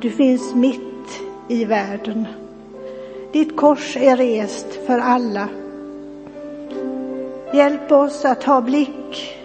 Du 0.00 0.10
finns 0.10 0.54
mitt 0.54 1.20
i 1.48 1.64
världen. 1.64 2.26
Ditt 3.32 3.56
kors 3.56 3.96
är 3.96 4.16
rest 4.16 4.66
för 4.86 4.98
alla 4.98 5.48
Hjälp 7.52 7.92
oss 7.92 8.24
att 8.24 8.44
ha 8.44 8.60
blick 8.60 9.36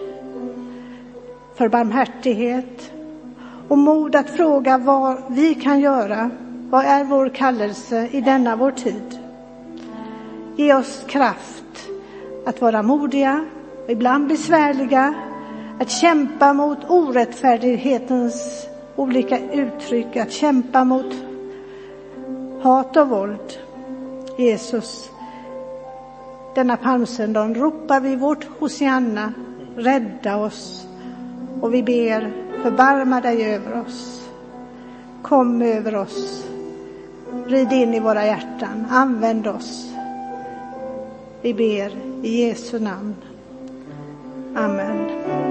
för 1.56 1.70
barmhärtighet 1.70 2.92
och 3.68 3.78
mod 3.78 4.16
att 4.16 4.30
fråga 4.30 4.78
vad 4.78 5.18
vi 5.30 5.56
kan 5.56 5.80
göra 5.80 6.30
Vad 6.70 6.86
är 6.86 7.04
vår 7.04 7.30
kallelse 7.30 8.10
i 8.12 8.22
denna 8.22 8.56
vår 8.56 8.72
tid? 8.72 9.20
Ge 10.56 10.74
oss 10.74 11.04
kraft 11.08 11.90
att 12.46 12.62
vara 12.62 12.84
modiga 12.84 13.46
och 13.86 13.92
ibland 13.92 14.28
besvärliga, 14.28 15.14
att 15.80 15.92
kämpa 15.92 16.54
mot 16.54 16.78
orättfärdighetens 16.88 18.68
olika 18.96 19.40
uttryck, 19.52 20.16
att 20.16 20.32
kämpa 20.32 20.84
mot 20.84 21.16
hat 22.62 22.98
och 22.98 23.10
våld. 23.10 23.60
Jesus, 24.38 25.10
denna 26.56 26.78
palmsöndag 26.78 27.54
ropar 27.58 28.00
vi 28.00 28.16
vårt 28.16 28.48
Hosianna, 28.60 29.34
rädda 29.76 30.38
oss 30.38 30.88
och 31.62 31.74
vi 31.74 31.84
ber 31.84 32.32
förbarma 32.64 33.22
dig 33.22 33.54
över 33.56 33.82
oss. 33.82 34.30
Kom 35.22 35.62
över 35.62 35.96
oss. 35.96 36.46
Rid 37.48 37.74
in 37.74 37.94
i 37.94 38.00
våra 38.00 38.26
hjärtan. 38.26 38.86
Använd 38.90 39.48
oss. 39.48 39.94
Vi 41.42 41.54
ber 41.54 41.92
i 42.24 42.48
Jesu 42.48 42.80
namn. 42.80 43.16
Amen. 44.56 45.45